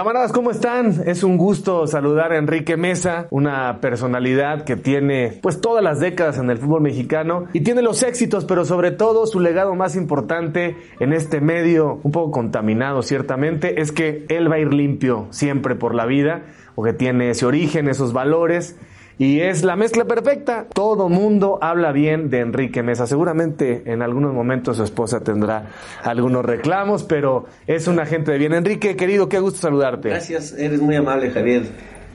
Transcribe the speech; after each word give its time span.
Camaradas, 0.00 0.32
¿cómo 0.32 0.50
están? 0.50 1.02
Es 1.04 1.22
un 1.22 1.36
gusto 1.36 1.86
saludar 1.86 2.32
a 2.32 2.38
Enrique 2.38 2.78
Mesa, 2.78 3.26
una 3.28 3.82
personalidad 3.82 4.64
que 4.64 4.74
tiene 4.76 5.38
pues 5.42 5.60
todas 5.60 5.84
las 5.84 6.00
décadas 6.00 6.38
en 6.38 6.48
el 6.48 6.56
fútbol 6.56 6.80
mexicano 6.80 7.48
y 7.52 7.60
tiene 7.60 7.82
los 7.82 8.02
éxitos, 8.02 8.46
pero 8.46 8.64
sobre 8.64 8.92
todo 8.92 9.26
su 9.26 9.40
legado 9.40 9.74
más 9.74 9.96
importante 9.96 10.74
en 11.00 11.12
este 11.12 11.42
medio 11.42 12.00
un 12.02 12.12
poco 12.12 12.30
contaminado 12.30 13.02
ciertamente 13.02 13.82
es 13.82 13.92
que 13.92 14.24
él 14.30 14.50
va 14.50 14.54
a 14.54 14.60
ir 14.60 14.72
limpio 14.72 15.26
siempre 15.28 15.74
por 15.74 15.94
la 15.94 16.06
vida, 16.06 16.44
o 16.76 16.82
que 16.82 16.94
tiene 16.94 17.28
ese 17.28 17.44
origen, 17.44 17.86
esos 17.86 18.14
valores 18.14 18.78
y 19.20 19.42
es 19.42 19.64
la 19.64 19.76
mezcla 19.76 20.06
perfecta. 20.06 20.66
Todo 20.72 21.10
mundo 21.10 21.58
habla 21.60 21.92
bien 21.92 22.30
de 22.30 22.38
Enrique 22.38 22.82
Mesa. 22.82 23.06
Seguramente 23.06 23.82
en 23.84 24.00
algunos 24.00 24.32
momentos 24.32 24.78
su 24.78 24.82
esposa 24.82 25.20
tendrá 25.20 25.72
algunos 26.02 26.42
reclamos, 26.42 27.04
pero 27.04 27.44
es 27.66 27.86
una 27.86 28.06
gente 28.06 28.32
de 28.32 28.38
bien. 28.38 28.54
Enrique, 28.54 28.96
querido, 28.96 29.28
qué 29.28 29.38
gusto 29.38 29.60
saludarte. 29.60 30.08
Gracias, 30.08 30.54
eres 30.54 30.80
muy 30.80 30.96
amable, 30.96 31.30
Javier, 31.32 31.64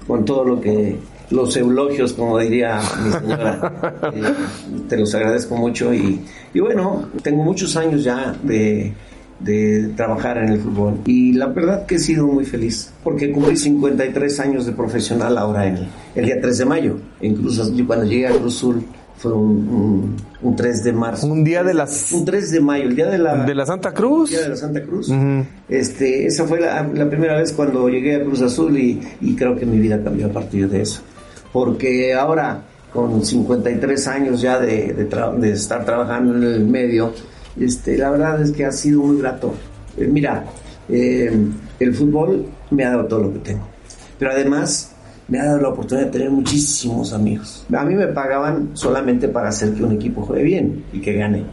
con 0.08 0.26
todo 0.26 0.46
lo 0.46 0.60
que 0.60 0.96
los 1.30 1.56
eulogios, 1.56 2.14
como 2.14 2.40
diría 2.40 2.82
mi 3.04 3.12
señora. 3.12 4.02
Eh, 4.16 4.34
te 4.90 4.98
los 4.98 5.14
agradezco 5.14 5.56
mucho 5.56 5.94
y, 5.94 6.22
y 6.54 6.60
bueno, 6.60 7.10
tengo 7.22 7.44
muchos 7.44 7.76
años 7.76 8.04
ya 8.04 8.36
de 8.42 8.94
de 9.40 9.92
trabajar 9.96 10.38
en 10.38 10.50
el 10.50 10.60
fútbol. 10.60 11.00
Y 11.06 11.34
la 11.34 11.48
verdad 11.48 11.86
que 11.86 11.96
he 11.96 12.00
sido 12.00 12.28
muy 12.28 12.46
feliz, 12.46 12.92
porque 13.04 13.32
cumplí 13.32 13.58
53 13.58 14.40
años 14.40 14.66
de 14.66 14.72
profesional 14.72 15.38
ahora 15.38 15.68
en 15.68 15.88
el, 16.16 16.26
día 16.26 16.40
3 16.42 16.58
de 16.58 16.66
mayo. 16.66 16.98
Incluso 17.22 17.72
cuando 17.86 18.06
llegué 18.06 18.28
a 18.28 18.32
Cruz 18.32 18.58
Azul 18.58 18.84
fue 19.18 19.34
un, 19.34 20.16
3 20.56 20.84
de 20.84 20.94
marzo. 20.94 21.28
Un 21.28 21.44
día 21.44 21.64
de 21.64 21.74
las... 21.74 22.12
Un 22.12 22.26
3 22.26 22.52
de 22.52 22.60
mayo, 22.60 22.84
el 22.84 22.96
día 22.96 23.08
de 23.08 23.18
la... 23.18 23.46
De 23.46 23.56
la 23.56 23.66
Santa 23.66 23.94
Cruz. 23.94 24.30
El 24.30 24.38
día 24.38 24.44
de 24.44 24.50
la 24.50 24.56
Santa 24.56 24.84
Cruz. 24.84 25.12
este, 25.70 26.28
esa 26.28 26.46
fue 26.46 26.60
la, 26.60 27.10
primera 27.10 27.38
vez 27.38 27.52
cuando 27.54 27.88
llegué 27.90 28.16
a 28.16 28.24
Cruz 28.24 28.42
Azul 28.42 28.78
y, 28.78 29.02
y 29.22 29.36
creo 29.36 29.56
que 29.56 29.66
mi 29.66 29.80
vida 29.80 30.02
cambió 30.04 30.28
a 30.28 30.30
partir 30.30 30.70
de 30.70 30.82
eso. 30.82 31.02
Porque 31.52 32.14
ahora, 32.14 32.62
con 32.94 33.26
53 33.26 34.08
años 34.08 34.42
ya 34.42 34.60
de, 34.60 34.94
de 34.94 35.52
estar 35.52 35.86
trabajando 35.86 36.36
en 36.36 36.44
el 36.44 36.66
medio, 36.66 37.14
este, 37.60 37.98
la 37.98 38.12
verdad 38.12 38.42
es 38.42 38.52
que 38.52 38.66
ha 38.66 38.72
sido 38.72 39.02
muy 39.02 39.18
grato. 39.18 39.54
Eh, 39.98 40.08
mira, 40.08 40.46
eh, 40.90 41.32
el 41.80 41.94
fútbol 41.94 42.46
me 42.72 42.86
ha 42.86 42.92
dado 42.92 43.06
todo 43.06 43.22
lo 43.22 43.34
que 43.34 43.40
tengo, 43.40 43.68
pero 44.20 44.32
además 44.32 44.96
me 45.28 45.40
ha 45.40 45.46
dado 45.46 45.62
la 45.62 45.70
oportunidad 45.70 46.08
de 46.08 46.12
tener 46.12 46.30
muchísimos 46.30 47.12
amigos. 47.14 47.66
A 47.76 47.84
mí 47.84 47.96
me 47.96 48.08
pagaban 48.08 48.72
solamente 48.74 49.28
para 49.28 49.50
hacer 49.50 49.74
que 49.74 49.84
un 49.84 49.94
equipo 49.94 50.22
juegue 50.22 50.44
bien 50.44 50.84
y 50.94 51.02
que 51.02 51.14
gane. 51.14 51.44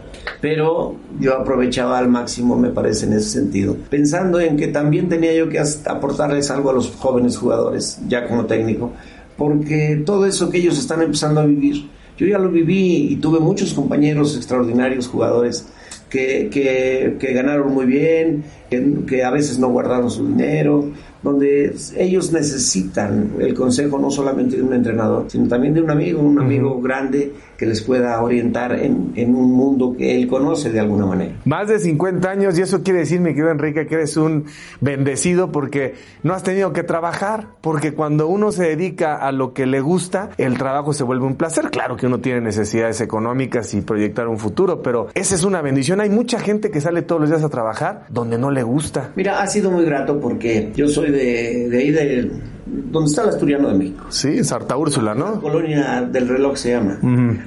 Pero 0.41 0.97
yo 1.19 1.35
aprovechaba 1.37 1.99
al 1.99 2.09
máximo, 2.09 2.57
me 2.57 2.71
parece, 2.71 3.07
en 3.07 3.15
ese 3.15 3.31
sentido. 3.31 3.77
Pensando 3.89 4.41
en 4.41 4.57
que 4.57 4.69
también 4.69 5.09
tenía 5.09 5.35
yo 5.35 5.49
que 5.49 5.59
aportarles 5.59 6.51
algo 6.51 6.71
a 6.71 6.75
los 6.75 6.91
jóvenes 6.91 7.39
jugadores, 7.39 7.99
ya 8.09 8.29
como 8.29 8.45
técnico, 8.45 8.93
porque 9.37 10.03
todo 10.05 10.27
eso 10.27 10.51
que 10.51 10.59
ellos 10.59 10.79
están 10.79 11.03
empezando 11.03 11.41
a 11.41 11.47
vivir, 11.47 11.89
yo 12.19 12.27
ya 12.27 12.39
lo 12.39 12.51
viví 12.51 13.09
y 13.11 13.17
tuve 13.17 13.41
muchos 13.41 13.73
compañeros 13.73 14.37
extraordinarios 14.37 15.09
jugadores 15.09 15.67
que, 16.13 17.17
que, 17.19 17.33
ganaron 17.33 17.73
muy 17.73 17.87
bien, 17.87 18.45
que, 18.73 19.05
que, 19.07 19.23
a 19.23 19.31
veces 19.31 19.59
no 19.59 19.69
guardaron 19.69 20.11
su 20.11 20.27
dinero, 20.27 20.87
donde 21.23 21.75
ellos 21.97 22.33
necesitan 22.33 23.35
el 23.39 23.55
consejo 23.55 23.99
no 23.99 24.11
solamente 24.11 24.57
de 24.57 24.63
un 24.63 24.73
entrenador, 24.73 25.27
sino 25.29 25.47
también 25.47 25.75
de 25.75 25.83
un 25.83 25.91
amigo, 25.91 26.21
un 26.21 26.41
amigo 26.41 26.81
grande 26.81 27.33
que 27.57 27.67
les 27.67 27.81
pueda 27.81 28.21
orientar 28.21 28.73
en, 28.73 29.13
en, 29.15 29.37
un 29.37 29.53
mundo 29.53 29.95
que 29.97 30.17
él 30.17 30.27
conoce 30.27 30.71
de 30.71 30.81
alguna 30.81 31.07
manera. 31.07 31.37
Más 31.45 31.69
de 31.69 31.79
50 31.79 32.29
años 32.29 32.59
y 32.59 32.63
eso 32.63 32.83
quiere 32.83 33.01
decir, 33.01 33.21
mi 33.21 33.31
querido 33.31 33.51
Enrique, 33.51 33.87
que 33.87 33.95
eres 33.95 34.17
un 34.17 34.47
bendecido 34.81 35.53
porque 35.53 35.95
no 36.25 36.35
has 36.35 36.43
tenido 36.43 36.73
que 36.73 36.83
trabajar, 36.83 37.51
porque 37.61 37.93
cuando 37.93 38.27
uno 38.27 38.51
se 38.51 38.65
dedica 38.65 39.15
a 39.17 39.31
lo 39.31 39.53
que 39.53 39.67
le 39.67 39.81
gusta, 39.81 40.31
el 40.39 40.59
trabajo 40.59 40.93
se 40.93 41.05
vuelve 41.05 41.25
un 41.25 41.37
placer. 41.37 41.71
Claro 41.71 41.97
que 41.97 42.07
uno 42.07 42.19
tiene 42.19 42.41
necesidades 42.41 43.01
económicas 43.01 43.73
y 43.75 43.81
proyectar 43.83 44.27
un 44.27 44.39
futuro, 44.39 44.83
pero 44.83 45.09
esa 45.15 45.37
es 45.37 45.45
una 45.45 45.63
bendición. 45.63 46.01
Hay 46.01 46.11
mucha 46.11 46.41
gente 46.41 46.73
que 46.73 46.81
sale 46.81 47.03
todos 47.03 47.21
los 47.21 47.31
días 47.31 47.45
a 47.45 47.49
trabajar 47.49 48.07
donde 48.09 48.39
no 48.39 48.51
le 48.51 48.62
gusta. 48.63 49.13
Mira, 49.17 49.43
ha 49.43 49.47
sido 49.47 49.71
muy 49.71 49.85
grato 49.85 50.21
porque 50.21 50.73
yo 50.75 50.89
soy 50.89 51.11
de, 51.11 51.69
de 51.69 51.79
ahí 51.79 51.91
de 51.91 52.31
donde 52.67 53.11
está 53.11 53.23
el 53.23 53.31
Asturiano 53.31 53.69
de 53.69 53.75
México. 53.75 54.05
Sí, 54.09 54.43
Sarta 54.45 54.77
Úrsula, 54.77 55.15
¿no? 55.15 55.35
La 55.35 55.41
colonia 55.41 56.09
del 56.11 56.29
reloj 56.29 56.57
se 56.57 56.71
llama. 56.71 56.99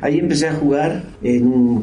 Ahí 0.02 0.20
empecé 0.20 0.48
a 0.48 0.56
jugar 0.56 1.04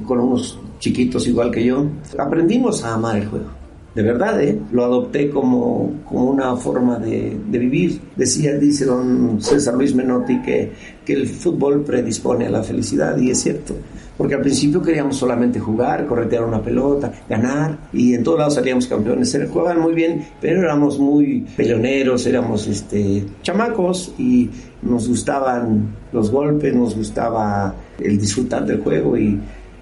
con 0.07 0.21
unos 0.21 0.59
chiquitos 0.79 1.27
igual 1.27 1.51
que 1.51 1.65
yo. 1.65 1.87
Aprendimos 2.19 2.85
a 2.85 2.95
amar 2.95 3.17
el 3.17 3.27
juego. 3.27 3.63
De 3.95 4.03
verdad, 4.03 4.43
¿eh? 4.43 4.59
lo 4.73 4.85
adopté 4.85 5.29
como, 5.29 6.01
como 6.09 6.31
una 6.31 6.57
forma 6.57 6.99
de, 6.99 7.39
de, 7.47 7.59
vivir. 7.59 8.01
Decía, 8.17 8.55
dice 8.55 8.87
don 8.87 9.43
César 9.43 9.75
Luis 9.75 9.95
Menotti 9.95 10.41
que, 10.41 10.73
que 11.05 11.13
el 11.13 11.29
fútbol 11.29 11.85
predispone 11.85 12.47
a 12.47 12.51
la 12.51 12.63
felicidad 12.63 13.19
y 13.19 13.31
es 13.31 13.41
cierto 13.41 13.75
porque 14.17 14.35
al 14.35 14.41
principio 14.41 14.83
queríamos 14.83 15.17
solamente 15.17 15.59
jugar, 15.59 16.07
corretear 16.07 16.45
una 16.45 16.63
pelota, 16.63 17.13
ganar, 17.29 17.79
y 17.93 18.15
en 18.15 18.23
todos 18.23 18.39
lados 18.39 18.55
salíamos 18.55 18.87
campeones. 18.87 19.37
Jugaban 19.51 19.81
muy 19.81 19.95
bien, 19.95 20.27
pero 20.41 20.61
éramos 20.61 20.99
muy 20.99 21.47
peleoneros, 21.57 22.27
éramos 22.27 22.67
este, 22.67 23.25
chamacos 23.43 24.15
y 24.19 24.51
nos 24.83 25.09
gustaban 25.09 25.95
los 26.13 26.31
golpes, 26.31 26.75
nos 26.75 26.95
gustaba 26.95 27.75
el 27.99 28.19
disfrutar 28.19 28.67
del 28.67 28.81
juego 28.81 29.17
y, 29.17 29.41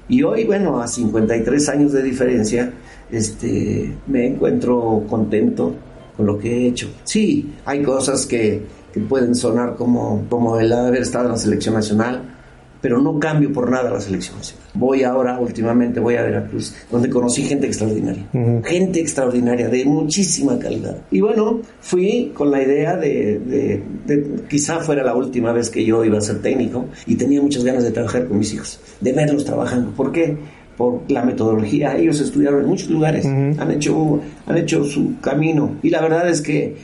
y 0.08 0.22
hoy, 0.22 0.44
bueno, 0.44 0.80
a 0.80 0.86
53 0.86 1.68
años 1.68 1.92
de 1.92 2.02
diferencia, 2.02 2.72
este, 3.10 3.96
me 4.06 4.26
encuentro 4.26 5.04
contento 5.08 5.74
con 6.16 6.26
lo 6.26 6.38
que 6.38 6.50
he 6.50 6.68
hecho. 6.68 6.88
Sí, 7.04 7.54
hay 7.64 7.82
cosas 7.82 8.26
que, 8.26 8.62
que 8.92 9.00
pueden 9.00 9.34
sonar 9.34 9.76
como, 9.76 10.26
como 10.28 10.58
el 10.58 10.72
haber 10.72 11.02
estado 11.02 11.26
en 11.26 11.32
la 11.32 11.38
selección 11.38 11.74
nacional, 11.74 12.39
pero 12.80 13.00
no 13.00 13.18
cambio 13.18 13.52
por 13.52 13.70
nada 13.70 13.90
la 13.90 14.00
selección 14.00 14.38
Voy 14.74 15.02
ahora, 15.02 15.38
últimamente, 15.38 15.98
voy 15.98 16.14
a 16.14 16.22
Veracruz, 16.22 16.74
donde 16.90 17.10
conocí 17.10 17.42
gente 17.42 17.66
extraordinaria, 17.66 18.24
gente 18.64 19.00
extraordinaria, 19.00 19.68
de 19.68 19.84
muchísima 19.84 20.58
calidad. 20.58 20.96
Y 21.10 21.20
bueno, 21.20 21.60
fui 21.80 22.32
con 22.34 22.50
la 22.50 22.62
idea 22.62 22.96
de, 22.96 23.82
de, 24.06 24.24
quizá 24.48 24.78
fuera 24.80 25.02
la 25.02 25.14
última 25.14 25.52
vez 25.52 25.70
que 25.70 25.84
yo 25.84 26.04
iba 26.04 26.18
a 26.18 26.20
ser 26.20 26.40
técnico 26.40 26.86
y 27.06 27.16
tenía 27.16 27.42
muchas 27.42 27.64
ganas 27.64 27.82
de 27.82 27.90
trabajar 27.90 28.26
con 28.26 28.38
mis 28.38 28.54
hijos, 28.54 28.80
de 29.00 29.12
verlos 29.12 29.44
trabajando. 29.44 29.90
¿Por 29.90 30.12
qué? 30.12 30.36
Por 30.80 31.02
la 31.08 31.22
metodología. 31.22 31.94
Ellos 31.98 32.18
estudiaron 32.22 32.62
en 32.62 32.68
muchos 32.68 32.88
lugares, 32.88 33.26
han, 33.26 33.70
hecho, 33.70 34.18
han 34.46 34.56
hecho 34.56 34.82
su 34.84 35.20
camino. 35.20 35.72
Y 35.82 35.90
la 35.90 36.00
verdad 36.00 36.26
es 36.26 36.40
que 36.40 36.74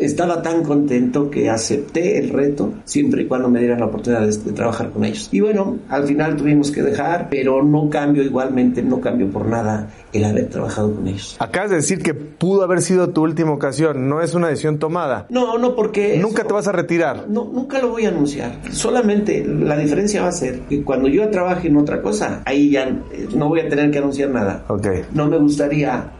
estaba 0.00 0.40
tan 0.40 0.62
contento 0.62 1.30
que 1.30 1.50
acepté 1.50 2.18
el 2.18 2.30
reto 2.30 2.72
siempre 2.86 3.24
y 3.24 3.26
cuando 3.26 3.50
me 3.50 3.60
dieran 3.60 3.80
la 3.80 3.86
oportunidad 3.86 4.26
de, 4.26 4.52
trabajar 4.52 4.88
con 4.88 5.04
ellos. 5.04 5.28
Y 5.30 5.40
bueno, 5.40 5.76
al 5.90 6.06
final 6.06 6.36
tuvimos 6.36 6.70
que 6.70 6.80
dejar, 6.80 7.28
pero 7.28 7.62
no 7.62 7.90
cambio 7.90 8.22
igualmente, 8.22 8.82
no 8.82 8.98
cambio 8.98 9.28
por 9.28 9.44
nada 9.44 9.90
el 10.14 10.24
haber 10.24 10.48
trabajado 10.48 10.94
con 10.94 11.06
ellos. 11.06 11.36
Acabas 11.38 11.68
de 11.68 11.76
decir 11.76 12.02
que 12.02 12.14
pudo 12.14 12.62
haber 12.62 12.80
sido 12.80 13.10
tu 13.10 13.24
última 13.24 13.52
ocasión, 13.52 14.08
no 14.08 14.22
es 14.22 14.32
una 14.34 14.48
decisión 14.48 14.78
tomada. 14.78 15.26
No, 15.28 15.58
no, 15.58 15.74
porque... 15.74 16.16
Nunca 16.18 16.44
te 16.44 16.52
vas 16.54 16.66
a 16.66 16.72
retirar. 16.72 17.28
No, 17.28 17.44
nunca 17.44 17.78
lo 17.78 17.90
voy 17.90 18.06
a 18.06 18.08
anunciar. 18.08 18.58
Solamente 18.70 19.44
la 19.44 19.76
diferencia 19.76 20.22
va 20.22 20.28
a 20.28 20.32
ser 20.32 20.60
que 20.60 20.82
cuando 20.82 21.08
yo 21.08 21.28
trabaje 21.28 21.68
en 21.68 21.76
otra 21.76 22.00
cosa, 22.00 22.40
ahí 22.46 22.70
ya 22.70 22.88
no 23.34 23.48
voy 23.48 23.60
a 23.60 23.68
tener 23.68 23.90
que 23.90 23.98
anunciar 23.98 24.30
nada. 24.30 24.64
Okay. 24.68 25.04
No 25.12 25.26
me 25.26 25.38
gustaría, 25.38 26.10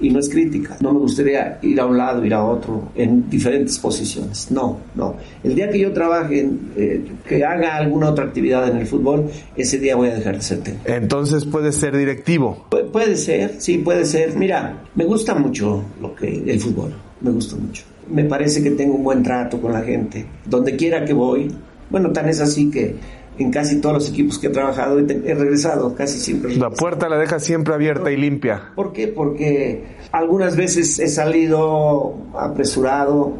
y 0.00 0.10
no 0.10 0.18
es 0.18 0.28
crítica, 0.28 0.76
no 0.80 0.92
me 0.92 1.00
gustaría 1.00 1.58
ir 1.62 1.80
a 1.80 1.86
un 1.86 1.96
lado, 1.96 2.24
ir 2.24 2.34
a 2.34 2.44
otro, 2.44 2.90
en 2.94 3.28
diferentes 3.30 3.78
posiciones. 3.78 4.50
No, 4.50 4.78
no. 4.94 5.16
El 5.42 5.54
día 5.54 5.70
que 5.70 5.78
yo 5.78 5.92
trabaje, 5.92 6.48
eh, 6.76 7.04
que 7.26 7.44
haga 7.44 7.76
alguna 7.76 8.10
otra 8.10 8.24
actividad 8.24 8.68
en 8.68 8.78
el 8.78 8.86
fútbol, 8.86 9.30
ese 9.56 9.78
día 9.78 9.96
voy 9.96 10.08
a 10.08 10.14
dejar 10.14 10.36
de 10.36 10.42
ser 10.42 10.58
técnico. 10.60 10.88
Entonces 10.88 11.44
puede 11.44 11.72
ser 11.72 11.96
directivo. 11.96 12.66
puede 12.92 13.16
ser, 13.16 13.56
sí, 13.58 13.78
puede 13.78 14.04
ser. 14.04 14.36
Mira, 14.36 14.82
me 14.94 15.04
gusta 15.04 15.34
mucho 15.34 15.84
lo 16.00 16.14
que 16.14 16.28
el 16.28 16.60
fútbol, 16.60 16.92
me 17.20 17.30
gusta 17.30 17.56
mucho. 17.56 17.84
Me 18.10 18.24
parece 18.24 18.62
que 18.62 18.72
tengo 18.72 18.94
un 18.94 19.04
buen 19.04 19.22
trato 19.22 19.60
con 19.60 19.72
la 19.72 19.80
gente. 19.80 20.26
Donde 20.44 20.76
quiera 20.76 21.04
que 21.04 21.14
voy, 21.14 21.50
bueno, 21.88 22.10
tan 22.10 22.28
es 22.28 22.40
así 22.40 22.70
que 22.70 22.96
en 23.38 23.50
casi 23.50 23.80
todos 23.80 23.94
los 23.94 24.08
equipos 24.10 24.38
que 24.38 24.48
he 24.48 24.50
trabajado 24.50 24.98
he, 24.98 25.34
regresado, 25.34 25.94
casi 25.94 26.18
siempre. 26.18 26.56
La 26.56 26.70
puerta 26.70 27.08
la 27.08 27.18
deja 27.18 27.38
siempre 27.40 27.74
abierta 27.74 28.10
y 28.10 28.16
limpia. 28.16 28.72
¿Por 28.74 28.92
qué? 28.92 29.08
Porque 29.08 29.84
algunas 30.12 30.56
veces 30.56 30.98
he 30.98 31.08
salido 31.08 32.14
apresurado 32.38 33.32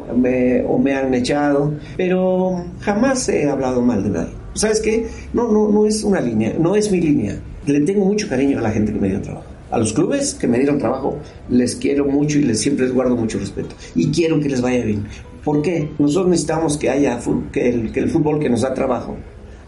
o 0.67 0.77
me 0.77 0.93
han 0.93 1.13
echado, 1.13 1.73
pero 1.97 2.63
jamás 2.81 3.27
he 3.29 3.49
hablado 3.49 3.81
mal 3.81 4.03
de 4.03 4.09
nadie. 4.09 4.33
¿Sabes 4.53 4.79
qué? 4.79 5.07
No, 5.33 5.51
no, 5.51 5.69
no 5.69 5.85
es 5.85 6.03
una 6.03 6.21
línea, 6.21 6.55
no 6.57 6.75
es 6.75 6.89
mi 6.91 7.01
línea. 7.01 7.37
Le 7.65 7.81
tengo 7.81 8.05
mucho 8.05 8.29
cariño 8.29 8.59
a 8.59 8.61
la 8.61 8.71
gente 8.71 8.93
que 8.93 8.99
me 8.99 9.09
dio 9.09 9.21
trabajo. 9.21 9.45
A 9.71 9.77
los 9.77 9.91
clubes 9.91 10.33
que 10.35 10.47
me 10.47 10.57
dieron 10.57 10.77
trabajo, 10.77 11.17
les 11.49 11.75
quiero 11.75 12.05
mucho 12.05 12.37
y 12.37 12.43
les 12.43 12.61
siempre 12.61 12.85
les 12.85 12.93
guardo 12.93 13.17
mucho 13.17 13.37
respeto. 13.37 13.75
Y 13.95 14.11
quiero 14.11 14.39
que 14.39 14.47
les 14.47 14.61
vaya 14.61 14.85
bien. 14.85 15.05
¿Por 15.43 15.61
qué? 15.61 15.89
Nosotros 15.99 16.29
necesitamos 16.29 16.77
que 16.77 16.89
haya 16.89 17.19
que 17.51 17.69
el, 17.69 17.91
que 17.91 17.99
el 17.99 18.09
fútbol 18.09 18.39
que 18.39 18.49
nos 18.49 18.61
da 18.61 18.73
trabajo 18.73 19.17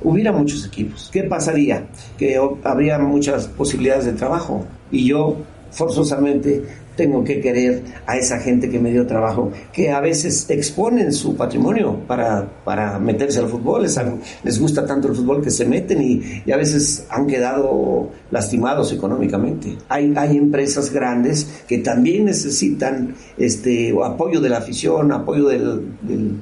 hubiera 0.01 0.31
muchos 0.31 0.65
equipos. 0.65 1.09
¿Qué 1.11 1.23
pasaría? 1.23 1.87
Que 2.17 2.39
habría 2.63 2.99
muchas 2.99 3.47
posibilidades 3.47 4.05
de 4.05 4.13
trabajo 4.13 4.65
y 4.91 5.07
yo 5.07 5.37
forzosamente 5.71 6.63
tengo 6.97 7.23
que 7.23 7.39
querer 7.39 7.83
a 8.05 8.17
esa 8.17 8.39
gente 8.39 8.69
que 8.69 8.79
me 8.79 8.91
dio 8.91 9.05
trabajo, 9.05 9.51
que 9.71 9.91
a 9.91 10.01
veces 10.01 10.49
exponen 10.49 11.13
su 11.13 11.37
patrimonio 11.37 11.99
para, 12.07 12.49
para 12.65 12.99
meterse 12.99 13.39
al 13.39 13.47
fútbol, 13.47 13.83
les, 13.83 13.97
les 14.43 14.59
gusta 14.59 14.85
tanto 14.85 15.07
el 15.07 15.15
fútbol 15.15 15.41
que 15.41 15.51
se 15.51 15.65
meten 15.65 16.01
y, 16.01 16.51
a 16.51 16.57
veces 16.57 17.05
han 17.09 17.27
quedado 17.27 18.09
lastimados 18.31 18.91
económicamente. 18.91 19.77
Hay, 19.89 20.11
hay 20.17 20.37
empresas 20.37 20.91
grandes 20.91 21.63
que 21.67 21.77
también 21.77 22.25
necesitan 22.25 23.13
este, 23.37 23.93
apoyo 24.03 24.41
de 24.41 24.49
la 24.49 24.57
afición, 24.57 25.11
apoyo 25.11 25.47
del, 25.47 26.39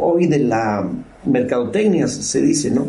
hoy 0.00 0.26
de 0.26 0.38
la 0.40 0.90
mercadotecnia, 1.26 2.06
se 2.08 2.42
dice, 2.42 2.70
¿no? 2.70 2.86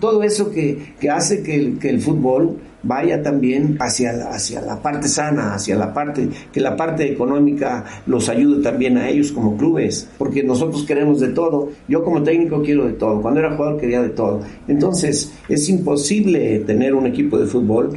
Todo 0.00 0.22
eso 0.22 0.50
que, 0.50 0.94
que 1.00 1.10
hace 1.10 1.42
que 1.42 1.78
que 1.78 1.90
el 1.90 2.00
fútbol 2.00 2.58
vaya 2.82 3.22
también 3.22 3.76
hacia, 3.80 4.28
hacia 4.30 4.60
la 4.60 4.80
parte 4.80 5.08
sana, 5.08 5.54
hacia 5.54 5.76
la 5.76 5.92
parte, 5.92 6.28
que 6.52 6.60
la 6.60 6.76
parte 6.76 7.10
económica 7.10 7.84
los 8.06 8.28
ayude 8.28 8.62
también 8.62 8.96
a 8.96 9.08
ellos 9.08 9.32
como 9.32 9.56
clubes, 9.56 10.08
porque 10.18 10.42
nosotros 10.42 10.84
queremos 10.84 11.20
de 11.20 11.28
todo. 11.28 11.70
Yo 11.88 12.02
como 12.02 12.22
técnico 12.22 12.62
quiero 12.62 12.86
de 12.86 12.94
todo, 12.94 13.20
cuando 13.20 13.40
era 13.40 13.56
jugador 13.56 13.80
quería 13.80 14.02
de 14.02 14.10
todo. 14.10 14.40
Entonces 14.66 15.32
es 15.48 15.68
imposible 15.68 16.60
tener 16.60 16.94
un 16.94 17.06
equipo 17.06 17.38
de 17.38 17.46
fútbol 17.46 17.96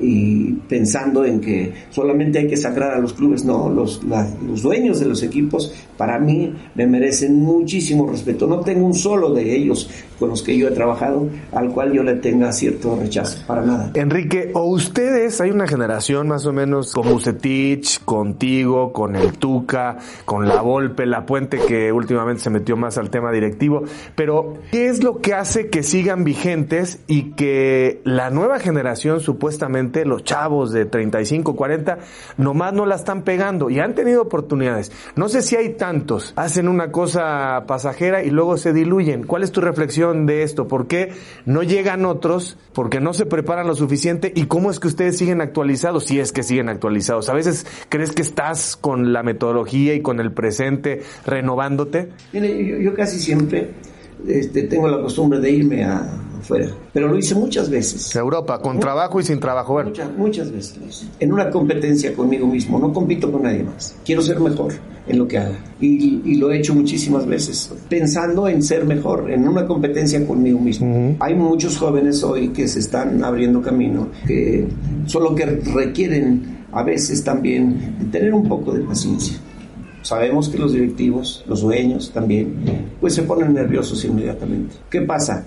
y 0.00 0.52
pensando 0.68 1.24
en 1.24 1.40
que 1.40 1.72
solamente 1.90 2.38
hay 2.38 2.46
que 2.46 2.56
sacrar 2.56 2.92
a 2.92 2.98
los 2.98 3.14
clubes, 3.14 3.44
no, 3.44 3.70
los, 3.70 4.02
los 4.04 4.62
dueños 4.62 5.00
de 5.00 5.06
los 5.06 5.22
equipos 5.22 5.72
para 5.96 6.18
mí 6.18 6.54
me 6.74 6.86
merecen 6.86 7.36
muchísimo 7.36 8.06
respeto. 8.06 8.46
No 8.46 8.60
tengo 8.60 8.86
un 8.86 8.94
solo 8.94 9.32
de 9.32 9.56
ellos 9.56 9.88
con 10.18 10.30
los 10.30 10.42
que 10.42 10.56
yo 10.56 10.68
he 10.68 10.70
trabajado 10.72 11.28
al 11.52 11.70
cual 11.70 11.92
yo 11.92 12.02
le 12.02 12.14
tenga 12.14 12.52
cierto 12.52 12.96
rechazo, 12.96 13.38
para 13.46 13.62
nada. 13.62 13.90
O 14.54 14.64
ustedes, 14.64 15.40
hay 15.40 15.50
una 15.50 15.66
generación 15.66 16.28
más 16.28 16.46
o 16.46 16.52
menos 16.52 16.92
con 16.94 17.08
Bucetich, 17.08 18.04
contigo, 18.04 18.92
con 18.92 19.16
el 19.16 19.32
Tuca, 19.34 19.98
con 20.24 20.48
la 20.48 20.60
Volpe, 20.60 21.06
la 21.06 21.26
Puente 21.26 21.58
que 21.58 21.92
últimamente 21.92 22.42
se 22.42 22.50
metió 22.50 22.76
más 22.76 22.98
al 22.98 23.10
tema 23.10 23.30
directivo, 23.32 23.82
pero 24.14 24.54
¿qué 24.70 24.86
es 24.86 25.02
lo 25.02 25.20
que 25.20 25.34
hace 25.34 25.68
que 25.68 25.82
sigan 25.82 26.24
vigentes 26.24 27.00
y 27.06 27.32
que 27.32 28.00
la 28.04 28.30
nueva 28.30 28.58
generación 28.58 29.20
supuestamente, 29.20 30.04
los 30.04 30.24
chavos 30.24 30.72
de 30.72 30.86
35, 30.86 31.56
40, 31.56 31.98
nomás 32.36 32.72
no 32.72 32.86
la 32.86 32.96
están 32.96 33.22
pegando 33.22 33.70
y 33.70 33.80
han 33.80 33.94
tenido 33.94 34.22
oportunidades? 34.22 34.92
No 35.16 35.28
sé 35.28 35.42
si 35.42 35.56
hay 35.56 35.74
tantos, 35.74 36.32
hacen 36.36 36.68
una 36.68 36.90
cosa 36.90 37.64
pasajera 37.66 38.22
y 38.22 38.30
luego 38.30 38.56
se 38.56 38.72
diluyen. 38.72 39.24
¿Cuál 39.24 39.42
es 39.42 39.52
tu 39.52 39.60
reflexión? 39.60 39.90
de 40.26 40.42
esto? 40.42 40.68
¿Por 40.68 40.86
qué 40.86 41.12
no 41.44 41.62
llegan 41.62 42.04
otros? 42.04 42.56
¿Por 42.72 42.90
qué 42.90 43.00
no 43.00 43.12
se 43.12 43.26
preparan 43.26 43.66
lo 43.66 43.74
suficiente? 43.74 43.90
¿Y 44.34 44.46
cómo 44.46 44.70
es 44.70 44.80
que 44.80 44.88
ustedes 44.88 45.18
siguen 45.18 45.40
actualizados? 45.40 46.04
Si 46.04 46.18
es 46.18 46.32
que 46.32 46.42
siguen 46.42 46.68
actualizados. 46.68 47.28
A 47.28 47.34
veces 47.34 47.66
crees 47.88 48.12
que 48.12 48.22
estás 48.22 48.76
con 48.76 49.12
la 49.12 49.22
metodología 49.22 49.94
y 49.94 50.00
con 50.00 50.20
el 50.20 50.32
presente 50.32 51.02
renovándote. 51.26 52.08
Mire, 52.32 52.82
yo, 52.82 52.94
casi 52.94 53.18
siempre 53.18 53.70
este, 54.26 54.64
tengo 54.64 54.88
la 54.88 55.00
costumbre 55.00 55.40
de 55.40 55.50
irme 55.50 55.84
a, 55.84 56.08
afuera. 56.40 56.68
Pero 56.92 57.08
lo 57.08 57.16
hice 57.16 57.34
muchas 57.34 57.70
veces. 57.70 58.14
Europa, 58.14 58.60
con 58.60 58.78
trabajo 58.80 59.20
y 59.20 59.24
sin 59.24 59.40
trabajo. 59.40 59.82
Muchas, 59.82 60.10
muchas 60.16 60.50
veces. 60.50 61.06
En 61.18 61.32
una 61.32 61.50
competencia 61.50 62.14
conmigo 62.14 62.46
mismo. 62.46 62.78
No 62.78 62.92
compito 62.92 63.30
con 63.30 63.42
nadie 63.42 63.62
más. 63.62 63.94
Quiero 64.04 64.22
ser 64.22 64.40
mejor 64.40 64.72
en 65.06 65.18
lo 65.18 65.26
que 65.26 65.38
haga. 65.38 65.58
Y, 65.80 66.36
lo 66.36 66.50
he 66.50 66.58
hecho 66.58 66.74
muchísimas 66.74 67.26
veces, 67.26 67.70
pensando 67.88 68.48
en 68.48 68.62
ser 68.62 68.84
mejor, 68.84 69.30
en 69.30 69.46
una 69.46 69.66
competencia 69.66 70.24
conmigo 70.26 70.58
mismo. 70.58 71.16
Hay 71.20 71.34
muchos 71.34 71.76
jóvenes 71.76 72.22
hoy 72.22 72.48
que 72.48 72.66
se 72.66 72.78
están 72.78 73.22
abriendo 73.22 73.60
camino, 73.60 74.08
que 74.26 74.66
solo 75.06 75.34
que 75.34 75.46
requieren 75.46 76.64
a 76.72 76.82
veces 76.82 77.22
también 77.24 78.10
tener 78.10 78.32
un 78.32 78.48
poco 78.48 78.72
de 78.72 78.80
paciencia. 78.80 79.36
Sabemos 80.02 80.48
que 80.48 80.58
los 80.58 80.72
directivos, 80.72 81.44
los 81.46 81.60
dueños 81.60 82.10
también, 82.12 82.54
pues 83.00 83.14
se 83.14 83.22
ponen 83.22 83.52
nerviosos 83.52 84.02
inmediatamente. 84.04 84.76
¿Qué 84.88 85.02
pasa? 85.02 85.44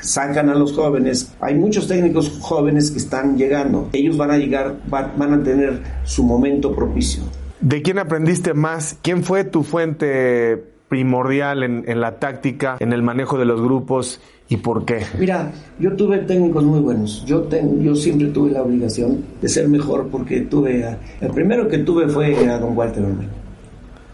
Sacan 0.00 0.48
a 0.48 0.54
los 0.54 0.72
jóvenes. 0.72 1.32
Hay 1.40 1.54
muchos 1.54 1.88
técnicos 1.88 2.38
jóvenes 2.40 2.90
que 2.90 2.98
están 2.98 3.36
llegando. 3.36 3.88
Ellos 3.92 4.16
van 4.16 4.30
a 4.30 4.38
llegar, 4.38 4.76
van 4.88 5.32
a 5.32 5.42
tener 5.42 5.82
su 6.04 6.22
momento 6.22 6.74
propicio. 6.74 7.22
¿De 7.60 7.82
quién 7.82 7.98
aprendiste 7.98 8.54
más? 8.54 8.96
¿Quién 9.02 9.24
fue 9.24 9.44
tu 9.44 9.64
fuente 9.64 10.62
primordial 10.88 11.62
en, 11.62 12.00
la 12.00 12.18
táctica, 12.18 12.76
en 12.80 12.92
el 12.92 13.02
manejo 13.02 13.36
de 13.36 13.44
los 13.44 13.60
grupos 13.60 14.20
y 14.48 14.58
por 14.58 14.84
qué? 14.84 15.00
Mira, 15.18 15.50
yo 15.78 15.94
tuve 15.94 16.18
técnicos 16.18 16.62
muy 16.64 16.80
buenos. 16.80 17.24
Yo, 17.26 17.48
yo 17.80 17.94
siempre 17.94 18.28
tuve 18.28 18.52
la 18.52 18.62
obligación 18.62 19.24
de 19.40 19.48
ser 19.48 19.68
mejor 19.68 20.08
porque 20.08 20.42
tuve... 20.42 20.96
el 21.20 21.30
primero 21.30 21.68
que 21.68 21.78
tuve 21.78 22.08
fue 22.08 22.48
a 22.48 22.58
don 22.58 22.76
Walter 22.76 23.04
Ormel. 23.04 23.28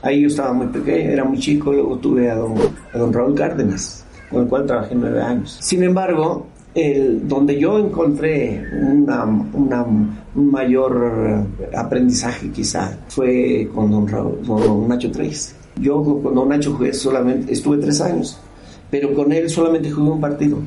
Ahí 0.03 0.23
yo 0.23 0.29
estaba 0.29 0.53
muy 0.53 0.67
pequeño, 0.67 1.11
era 1.11 1.25
muy 1.25 1.39
chico, 1.39 1.73
luego 1.73 1.97
tuve 1.99 2.31
a 2.31 2.35
don, 2.35 2.55
a 2.93 2.99
don 2.99 3.13
Raúl 3.13 3.35
Cárdenas, 3.35 4.04
con 4.35 4.43
el 4.43 4.49
cual 4.49 4.67
trabajé 4.67 4.95
nueve 4.95 5.23
años. 5.23 5.57
Sin 5.61 5.83
embargo, 5.83 6.47
el, 6.75 7.27
donde 7.27 7.59
yo 7.59 7.79
encontré 7.79 8.65
una, 8.83 9.25
un 9.25 10.51
mayor 10.51 11.47
aprendizaje 11.75 12.51
quizá 12.51 12.99
fue 13.09 13.71
con 13.73 13.91
don, 13.91 14.07
don 14.45 14.89
Nacho 14.89 15.11
Tres. 15.11 15.55
Yo 15.81 16.03
con 16.03 16.35
don 16.35 16.49
Nacho 16.49 16.75
jugué 16.75 16.93
solamente, 16.93 17.53
estuve 17.53 17.79
tres 17.79 18.01
años, 18.01 18.39
pero 18.91 19.15
con 19.15 19.33
él 19.33 19.49
solamente 19.49 19.91
jugué 19.91 20.11
un 20.11 20.21
partido. 20.21 20.59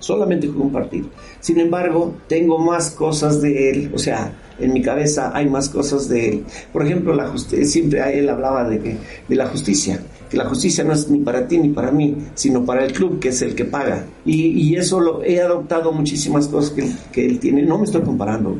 Solamente 0.00 0.48
jugué 0.48 0.60
un 0.60 0.72
partido. 0.72 1.06
Sin 1.40 1.58
embargo, 1.60 2.14
tengo 2.28 2.58
más 2.58 2.90
cosas 2.90 3.40
de 3.40 3.70
él, 3.70 3.92
o 3.94 3.98
sea, 3.98 4.32
en 4.58 4.72
mi 4.72 4.82
cabeza 4.82 5.32
hay 5.34 5.48
más 5.48 5.68
cosas 5.68 6.08
de 6.08 6.28
él. 6.28 6.44
Por 6.72 6.84
ejemplo, 6.84 7.16
siempre 7.38 8.18
él 8.18 8.28
hablaba 8.28 8.68
de, 8.68 8.98
de 9.28 9.36
la 9.36 9.46
justicia 9.46 10.00
que 10.34 10.38
la 10.38 10.48
justicia 10.48 10.82
no 10.82 10.92
es 10.92 11.08
ni 11.08 11.20
para 11.20 11.46
ti 11.46 11.58
ni 11.58 11.68
para 11.68 11.92
mí, 11.92 12.16
sino 12.34 12.64
para 12.64 12.84
el 12.84 12.92
club, 12.92 13.20
que 13.20 13.28
es 13.28 13.40
el 13.42 13.54
que 13.54 13.64
paga. 13.64 14.04
Y, 14.26 14.74
eso 14.74 14.98
lo 14.98 15.22
he 15.22 15.40
adoptado 15.40 15.92
muchísimas 15.92 16.48
cosas 16.48 16.72
que, 16.72 16.90
que 17.12 17.24
él 17.24 17.38
tiene. 17.38 17.62
No 17.62 17.78
me 17.78 17.84
estoy 17.84 18.02
comparando, 18.02 18.56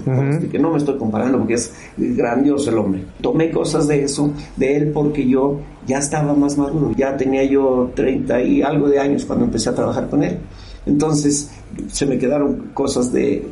que 0.50 0.59
no 0.59 0.71
me 0.71 0.79
estoy 0.79 0.97
comparando 0.97 1.38
porque 1.38 1.55
es 1.55 1.73
grandioso 1.97 2.71
el 2.71 2.79
hombre. 2.79 3.05
Tomé 3.21 3.50
cosas 3.50 3.88
de 3.88 4.05
eso, 4.05 4.31
de 4.56 4.76
él, 4.76 4.91
porque 4.93 5.26
yo 5.26 5.59
ya 5.87 5.99
estaba 5.99 6.35
más 6.35 6.56
maduro. 6.56 6.93
Ya 6.97 7.17
tenía 7.17 7.43
yo 7.44 7.91
30 7.94 8.43
y 8.43 8.62
algo 8.62 8.88
de 8.88 9.00
años 9.00 9.25
cuando 9.25 9.47
empecé 9.47 9.71
a 9.71 9.75
trabajar 9.75 10.09
con 10.09 10.23
él. 10.23 10.38
Entonces 10.87 11.50
se 11.88 12.06
me 12.06 12.17
quedaron 12.17 12.71
cosas 12.75 13.12
de 13.12 13.44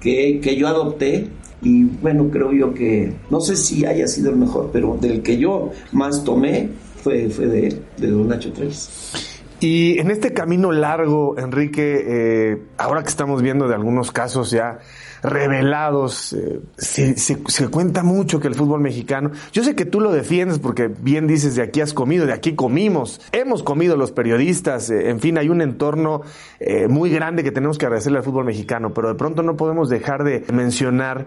que, 0.00 0.40
que 0.40 0.56
yo 0.56 0.68
adopté 0.68 1.28
y 1.62 1.84
bueno, 1.84 2.28
creo 2.30 2.52
yo 2.52 2.74
que, 2.74 3.12
no 3.30 3.40
sé 3.40 3.56
si 3.56 3.84
haya 3.84 4.06
sido 4.06 4.30
el 4.30 4.36
mejor, 4.36 4.70
pero 4.72 4.96
del 5.00 5.22
que 5.22 5.38
yo 5.38 5.70
más 5.92 6.22
tomé 6.22 6.68
fue, 7.06 7.30
fue 7.30 7.46
de 7.46 7.82
de 7.98 8.10
Don 8.10 8.26
Nacho 8.26 8.52
Tres. 8.52 9.40
Y 9.60 10.00
en 10.00 10.10
este 10.10 10.32
camino 10.32 10.72
largo, 10.72 11.38
Enrique, 11.38 12.02
eh, 12.04 12.62
ahora 12.76 13.04
que 13.04 13.08
estamos 13.10 13.42
viendo 13.42 13.68
de 13.68 13.74
algunos 13.76 14.10
casos 14.10 14.50
ya 14.50 14.80
revelados. 15.26 16.32
Eh, 16.32 16.60
se, 16.76 17.16
se, 17.16 17.68
cuenta 17.68 18.02
mucho 18.02 18.40
que 18.40 18.48
el 18.48 18.54
fútbol 18.54 18.80
mexicano, 18.80 19.32
yo 19.52 19.64
sé 19.64 19.74
que 19.74 19.84
tú 19.84 20.00
lo 20.00 20.12
defiendes 20.12 20.58
porque 20.58 20.88
bien 20.88 21.26
dices, 21.26 21.56
de 21.56 21.62
aquí 21.62 21.80
has 21.80 21.92
comido, 21.92 22.26
de 22.26 22.32
aquí 22.32 22.54
comimos, 22.54 23.20
hemos 23.32 23.62
comido 23.62 23.96
los 23.96 24.12
periodistas, 24.12 24.88
eh, 24.90 25.10
en 25.10 25.20
fin, 25.20 25.36
hay 25.36 25.48
un 25.48 25.60
entorno 25.60 26.22
eh, 26.60 26.86
muy 26.88 27.10
grande 27.10 27.42
que 27.42 27.50
tenemos 27.50 27.76
que 27.76 27.86
agradecerle 27.86 28.18
al 28.18 28.24
fútbol 28.24 28.44
mexicano, 28.44 28.94
pero 28.94 29.08
de 29.08 29.14
pronto 29.16 29.42
no 29.42 29.56
podemos 29.56 29.88
dejar 29.88 30.24
de 30.24 30.44
mencionar 30.52 31.26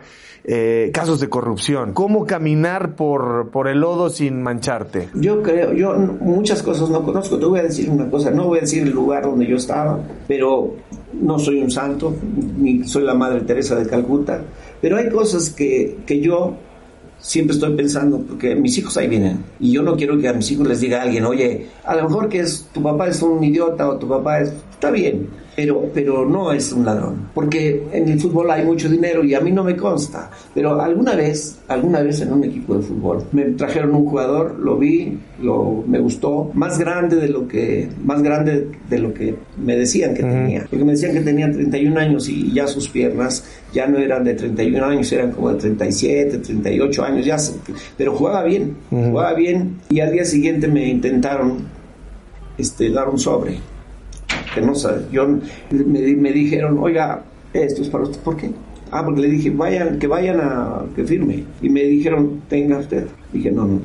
casos 0.94 1.20
de 1.20 1.30
corrupción. 1.30 1.94
¿Cómo 1.94 2.26
caminar 2.26 2.96
por, 2.96 3.52
por 3.52 3.68
el 3.68 3.82
lodo 3.82 4.10
sin 4.10 4.42
mancharte? 4.42 5.10
Yo 5.14 5.44
creo, 5.44 5.74
yo 5.74 5.94
muchas 5.94 6.64
cosas 6.64 6.90
no 6.90 7.04
conozco, 7.04 7.38
te 7.38 7.46
voy 7.46 7.60
a 7.60 7.64
decir 7.64 7.90
una 7.90 8.10
cosa, 8.10 8.32
no 8.32 8.46
voy 8.46 8.60
a 8.60 8.62
decir 8.62 8.84
el 8.84 8.92
lugar 8.92 9.24
donde 9.24 9.46
yo 9.46 9.58
estaba, 9.58 10.00
pero 10.28 10.76
no 11.14 11.40
soy 11.40 11.62
un 11.62 11.72
santo, 11.72 12.16
ni 12.58 12.84
soy 12.88 13.04
la 13.04 13.14
Madre 13.14 13.42
Teresa 13.42 13.76
de 13.76 13.88
Calcuta, 13.88 14.42
pero 14.82 14.98
hay 14.98 15.10
cosas 15.10 15.50
que, 15.50 15.98
que 16.06 16.20
yo 16.20 16.56
siempre 17.20 17.54
estoy 17.54 17.76
pensando, 17.76 18.20
porque 18.20 18.56
mis 18.56 18.78
hijos 18.78 18.96
ahí 18.98 19.08
vienen, 19.08 19.44
y 19.60 19.72
yo 19.72 19.82
no 19.82 19.96
quiero 19.96 20.18
que 20.18 20.28
a 20.28 20.34
mis 20.34 20.50
hijos 20.52 20.68
les 20.68 20.80
diga 20.80 21.00
a 21.00 21.04
alguien, 21.04 21.26
oye, 21.26 21.68
a 21.84 21.96
lo 21.96 22.04
mejor 22.04 22.30
que 22.30 22.40
es, 22.40 22.68
tu 22.74 22.82
papá 22.82 23.08
es 23.08 23.22
un 23.22 23.44
idiota 23.44 23.90
o 23.90 23.98
tu 23.98 24.08
papá 24.08 24.42
es, 24.42 24.54
está 24.72 24.92
bien, 24.92 25.28
pero, 25.60 25.92
pero 25.94 26.26
no 26.26 26.54
es 26.54 26.72
un 26.72 26.86
ladrón, 26.86 27.32
porque 27.34 27.84
en 27.92 28.08
el 28.08 28.18
fútbol 28.18 28.50
hay 28.50 28.64
mucho 28.64 28.88
dinero 28.88 29.26
y 29.26 29.34
a 29.34 29.42
mí 29.42 29.52
no 29.52 29.62
me 29.62 29.76
consta, 29.76 30.32
pero 30.54 30.80
alguna 30.80 31.16
vez, 31.16 31.60
alguna 31.68 32.02
vez 32.02 32.22
en 32.22 32.32
un 32.32 32.46
equipo 32.46 32.76
de 32.76 32.84
fútbol, 32.84 33.26
me 33.34 33.44
trajeron 33.44 33.94
un 33.94 34.06
jugador, 34.06 34.58
lo 34.58 34.78
vi, 34.78 35.20
lo, 35.42 35.84
me 35.86 36.00
gustó, 36.00 36.50
más 36.54 36.80
grande 36.80 37.18
de 37.18 37.28
lo 37.28 37.46
que, 37.46 37.90
más 38.06 38.24
grande 38.24 38.70
de 38.90 39.00
lo 39.00 39.14
que 39.14 39.36
me 39.62 39.76
decían 39.76 40.14
que 40.14 40.24
tenía, 40.24 40.66
porque 40.70 40.86
me 40.86 40.94
decían 40.94 41.12
que 41.12 41.20
tenía 41.20 41.52
31 41.52 42.00
años 42.00 42.30
y 42.30 42.54
ya 42.54 42.66
sus 42.66 42.88
piernas 42.88 43.44
ya 43.74 43.86
no 43.86 43.98
eran 43.98 44.24
de 44.24 44.36
31 44.36 44.86
años, 44.86 45.12
eran 45.12 45.34
como 45.34 45.52
de 45.52 45.58
37, 45.58 46.38
38 46.38 47.04
años, 47.04 47.26
ya, 47.26 47.36
pero 47.98 48.16
jugaba 48.16 48.44
bien, 48.44 48.78
jugaba 48.90 49.34
bien. 49.34 49.76
Y 49.90 50.00
al 50.00 50.14
día 50.14 50.24
siguiente 50.24 50.70
me 50.70 50.88
intentaron 50.88 51.58
este, 52.58 52.90
dar 52.92 53.10
un 53.10 53.20
sobre 53.20 53.60
que 54.54 54.62
no 54.62 54.76
sé, 54.76 54.90
yo 55.12 55.28
me, 55.28 56.16
me 56.16 56.32
dijeron, 56.32 56.78
oiga, 56.80 57.24
esto 57.54 57.82
es 57.82 57.90
para 57.90 58.04
usted, 58.04 58.20
¿por 58.22 58.38
qué? 58.38 58.52
Ah, 58.92 59.04
porque 59.06 59.22
le 59.22 59.28
dije, 59.30 59.50
vayan, 59.52 60.00
que 60.00 60.08
vayan 60.08 60.40
a, 60.42 60.86
que 60.96 61.04
firme. 61.04 61.44
Y 61.62 61.70
me 61.70 61.84
dijeron, 61.84 62.42
tenga 62.50 62.80
usted. 62.80 63.06
Dije, 63.32 63.52
no, 63.52 63.66
no, 63.66 63.74
no, 63.74 63.82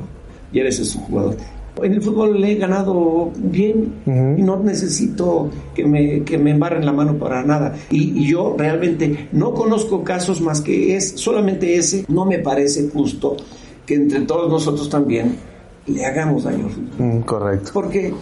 llévese 0.53 0.85
su 0.85 0.99
jugador. 1.01 1.37
En 1.83 1.93
el 1.93 2.01
fútbol 2.01 2.41
le 2.41 2.53
he 2.53 2.55
ganado 2.55 3.33
bien 3.37 3.95
y 4.07 4.43
no 4.43 4.63
necesito 4.63 5.51
que 5.75 5.85
me, 5.85 6.23
que 6.23 6.39
me 6.39 6.53
embarren 6.53 6.87
la 6.87 6.93
mano 6.93 7.19
para 7.19 7.43
nada. 7.43 7.75
Y, 7.91 8.21
y, 8.21 8.29
yo 8.29 8.55
realmente 8.57 9.29
no 9.33 9.53
conozco 9.53 10.05
casos 10.05 10.41
más 10.41 10.61
que 10.61 10.95
es, 10.95 11.15
solamente 11.17 11.77
ese, 11.77 12.05
no 12.07 12.27
me 12.27 12.39
parece 12.39 12.89
justo 12.91 13.37
que 13.85 13.97
entre 13.97 14.21
todos 14.21 14.49
nosotros 14.49 14.89
también 14.89 15.37
le 15.87 16.05
hagamos 16.05 16.45
daño. 16.45 16.69
Mm, 16.99 17.21
correcto. 17.21 17.71
Porque 17.73 18.15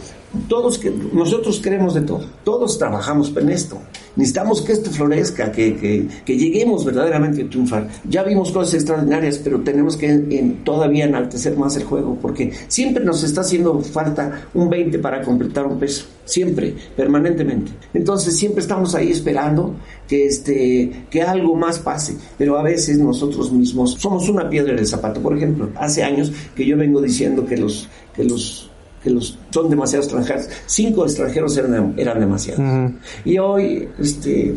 todos 0.48 0.78
que 0.78 0.90
nosotros 0.90 1.60
queremos 1.60 1.94
de 1.94 2.02
todo, 2.02 2.24
todos 2.44 2.78
trabajamos 2.78 3.34
en 3.36 3.50
esto. 3.50 3.78
Necesitamos 4.16 4.62
que 4.62 4.72
esto 4.72 4.90
florezca, 4.90 5.50
que, 5.50 5.76
que, 5.76 6.06
que 6.24 6.36
lleguemos 6.36 6.84
verdaderamente 6.84 7.42
a 7.42 7.48
triunfar. 7.48 7.88
Ya 8.08 8.22
vimos 8.22 8.52
cosas 8.52 8.74
extraordinarias, 8.74 9.38
pero 9.38 9.60
tenemos 9.60 9.96
que 9.96 10.56
todavía 10.64 11.06
enaltecer 11.06 11.56
más 11.56 11.76
el 11.76 11.84
juego, 11.84 12.18
porque 12.20 12.52
siempre 12.68 13.04
nos 13.04 13.22
está 13.22 13.40
haciendo 13.40 13.80
falta 13.80 14.48
un 14.54 14.68
20 14.68 14.98
para 14.98 15.22
completar 15.22 15.66
un 15.66 15.78
peso, 15.78 16.04
siempre, 16.24 16.74
permanentemente. 16.96 17.72
Entonces 17.94 18.36
siempre 18.36 18.60
estamos 18.60 18.94
ahí 18.94 19.10
esperando 19.10 19.76
que, 20.06 20.26
este, 20.26 21.06
que 21.10 21.22
algo 21.22 21.54
más 21.54 21.78
pase, 21.78 22.16
pero 22.36 22.58
a 22.58 22.62
veces 22.62 22.98
nosotros 22.98 23.52
mismos 23.52 23.96
somos 23.98 24.28
una 24.28 24.48
piedra 24.48 24.72
en 24.72 24.78
el 24.78 24.86
zapato. 24.86 25.20
Por 25.20 25.36
ejemplo, 25.36 25.70
hace 25.76 26.02
años 26.02 26.32
que 26.54 26.66
yo 26.66 26.76
vengo 26.76 27.00
diciendo 27.00 27.46
que 27.46 27.56
los, 27.56 27.88
que 28.14 28.24
los 28.24 28.71
que 29.02 29.10
los, 29.10 29.38
son 29.50 29.68
demasiados 29.68 30.06
extranjeros. 30.06 30.48
Cinco 30.66 31.04
extranjeros 31.04 31.56
eran, 31.56 31.94
eran 31.96 32.20
demasiados. 32.20 32.60
Uh 32.60 32.62
-huh. 32.62 32.94
Y 33.24 33.38
hoy, 33.38 33.88
este, 33.98 34.54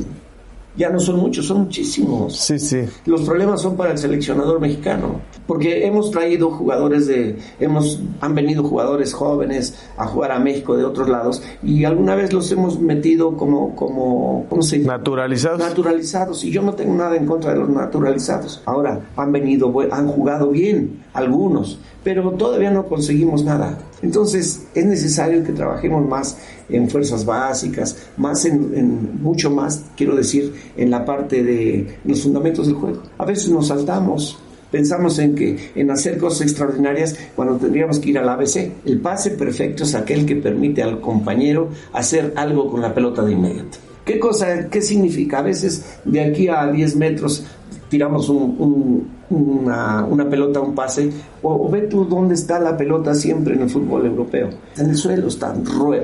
ya 0.78 0.90
no 0.90 1.00
son 1.00 1.20
muchos, 1.20 1.46
son 1.46 1.62
muchísimos. 1.62 2.36
Sí, 2.36 2.60
sí. 2.60 2.82
Los 3.06 3.22
problemas 3.22 3.62
son 3.62 3.78
para 3.78 3.92
el 3.92 3.98
seleccionador 3.98 4.60
mexicano, 4.60 5.22
porque 5.48 5.86
hemos 5.86 6.12
traído 6.12 6.52
jugadores 6.52 7.08
de, 7.08 7.38
hemos, 7.60 8.00
han 8.20 8.36
venido 8.36 8.64
jugadores 8.64 9.14
jóvenes 9.14 9.76
a 9.98 10.06
jugar 10.08 10.32
a 10.32 10.40
México 10.40 10.76
de 10.76 10.84
otros 10.84 11.08
lados 11.08 11.42
y 11.64 11.86
alguna 11.86 12.16
vez 12.16 12.34
los 12.34 12.52
hemos 12.52 12.80
metido 12.80 13.38
como, 13.38 13.76
como, 13.76 14.46
¿cómo 14.50 14.62
se 14.62 14.78
dice? 14.78 14.88
Naturalizados. 14.88 15.60
Naturalizados. 15.60 16.44
Y 16.44 16.52
yo 16.52 16.62
no 16.62 16.74
tengo 16.74 16.94
nada 16.94 17.16
en 17.16 17.26
contra 17.26 17.54
de 17.54 17.60
los 17.60 17.70
naturalizados. 17.70 18.62
Ahora, 18.66 19.00
han 19.16 19.32
venido, 19.32 19.74
han 19.92 20.08
jugado 20.08 20.50
bien, 20.50 21.04
algunos, 21.14 21.80
pero 22.04 22.32
todavía 22.32 22.72
no 22.72 22.86
conseguimos 22.86 23.44
nada. 23.46 23.78
Entonces 24.06 24.68
es 24.76 24.86
necesario 24.86 25.44
que 25.44 25.52
trabajemos 25.52 26.08
más 26.08 26.38
en 26.70 26.88
fuerzas 26.88 27.26
básicas, 27.26 27.98
más 28.18 28.46
en, 28.46 29.20
mucho 29.20 29.50
más, 29.50 29.84
quiero 29.98 30.16
decir, 30.16 30.54
en 30.78 30.92
la 30.92 31.04
parte 31.04 31.44
de 31.44 31.98
los 32.06 32.22
fundamentos 32.22 32.68
del 32.68 32.76
juego. 32.76 33.02
A 33.18 33.26
veces 33.26 33.50
nos 33.50 33.70
saltamos, 33.70 34.38
pensamos 34.72 35.18
en 35.18 35.34
que 35.34 35.72
en 35.74 35.90
hacer 35.90 36.20
cosas 36.20 36.42
extraordinarias 36.42 37.18
cuando 37.36 37.56
tendríamos 37.56 37.98
que 37.98 38.12
ir 38.12 38.20
al 38.20 38.30
ABC. 38.30 38.74
El 38.86 39.02
pase 39.02 39.32
perfecto 39.32 39.86
es 39.86 39.96
aquel 39.96 40.24
que 40.28 40.36
permite 40.36 40.84
al 40.84 41.02
compañero 41.02 41.70
hacer 41.92 42.32
algo 42.36 42.70
con 42.70 42.84
la 42.84 42.94
pelota 42.94 43.24
de 43.24 43.32
inmediato. 43.32 43.80
¿Qué 44.06 44.20
cosa, 44.20 44.70
qué 44.70 44.84
significa? 44.84 45.40
A 45.40 45.42
veces 45.42 45.84
de 46.06 46.22
aquí 46.22 46.48
a 46.48 46.68
10 46.68 46.96
metros 46.96 47.44
tiramos 47.90 48.30
un, 48.30 49.15
una, 49.30 50.06
una, 50.06 50.30
pelota, 50.30 50.60
un 50.60 50.76
pase, 50.76 51.12
o, 51.42 51.70
ve 51.70 51.82
tú 51.84 52.06
dónde 52.06 52.36
está 52.36 52.60
la 52.60 52.78
pelota 52.78 53.14
siempre 53.16 53.56
en 53.56 53.64
el 53.64 53.70
fútbol 53.70 54.06
europeo. 54.06 54.50
En 54.78 54.90
el 54.90 54.96
suelo, 54.96 55.28
está, 55.28 55.56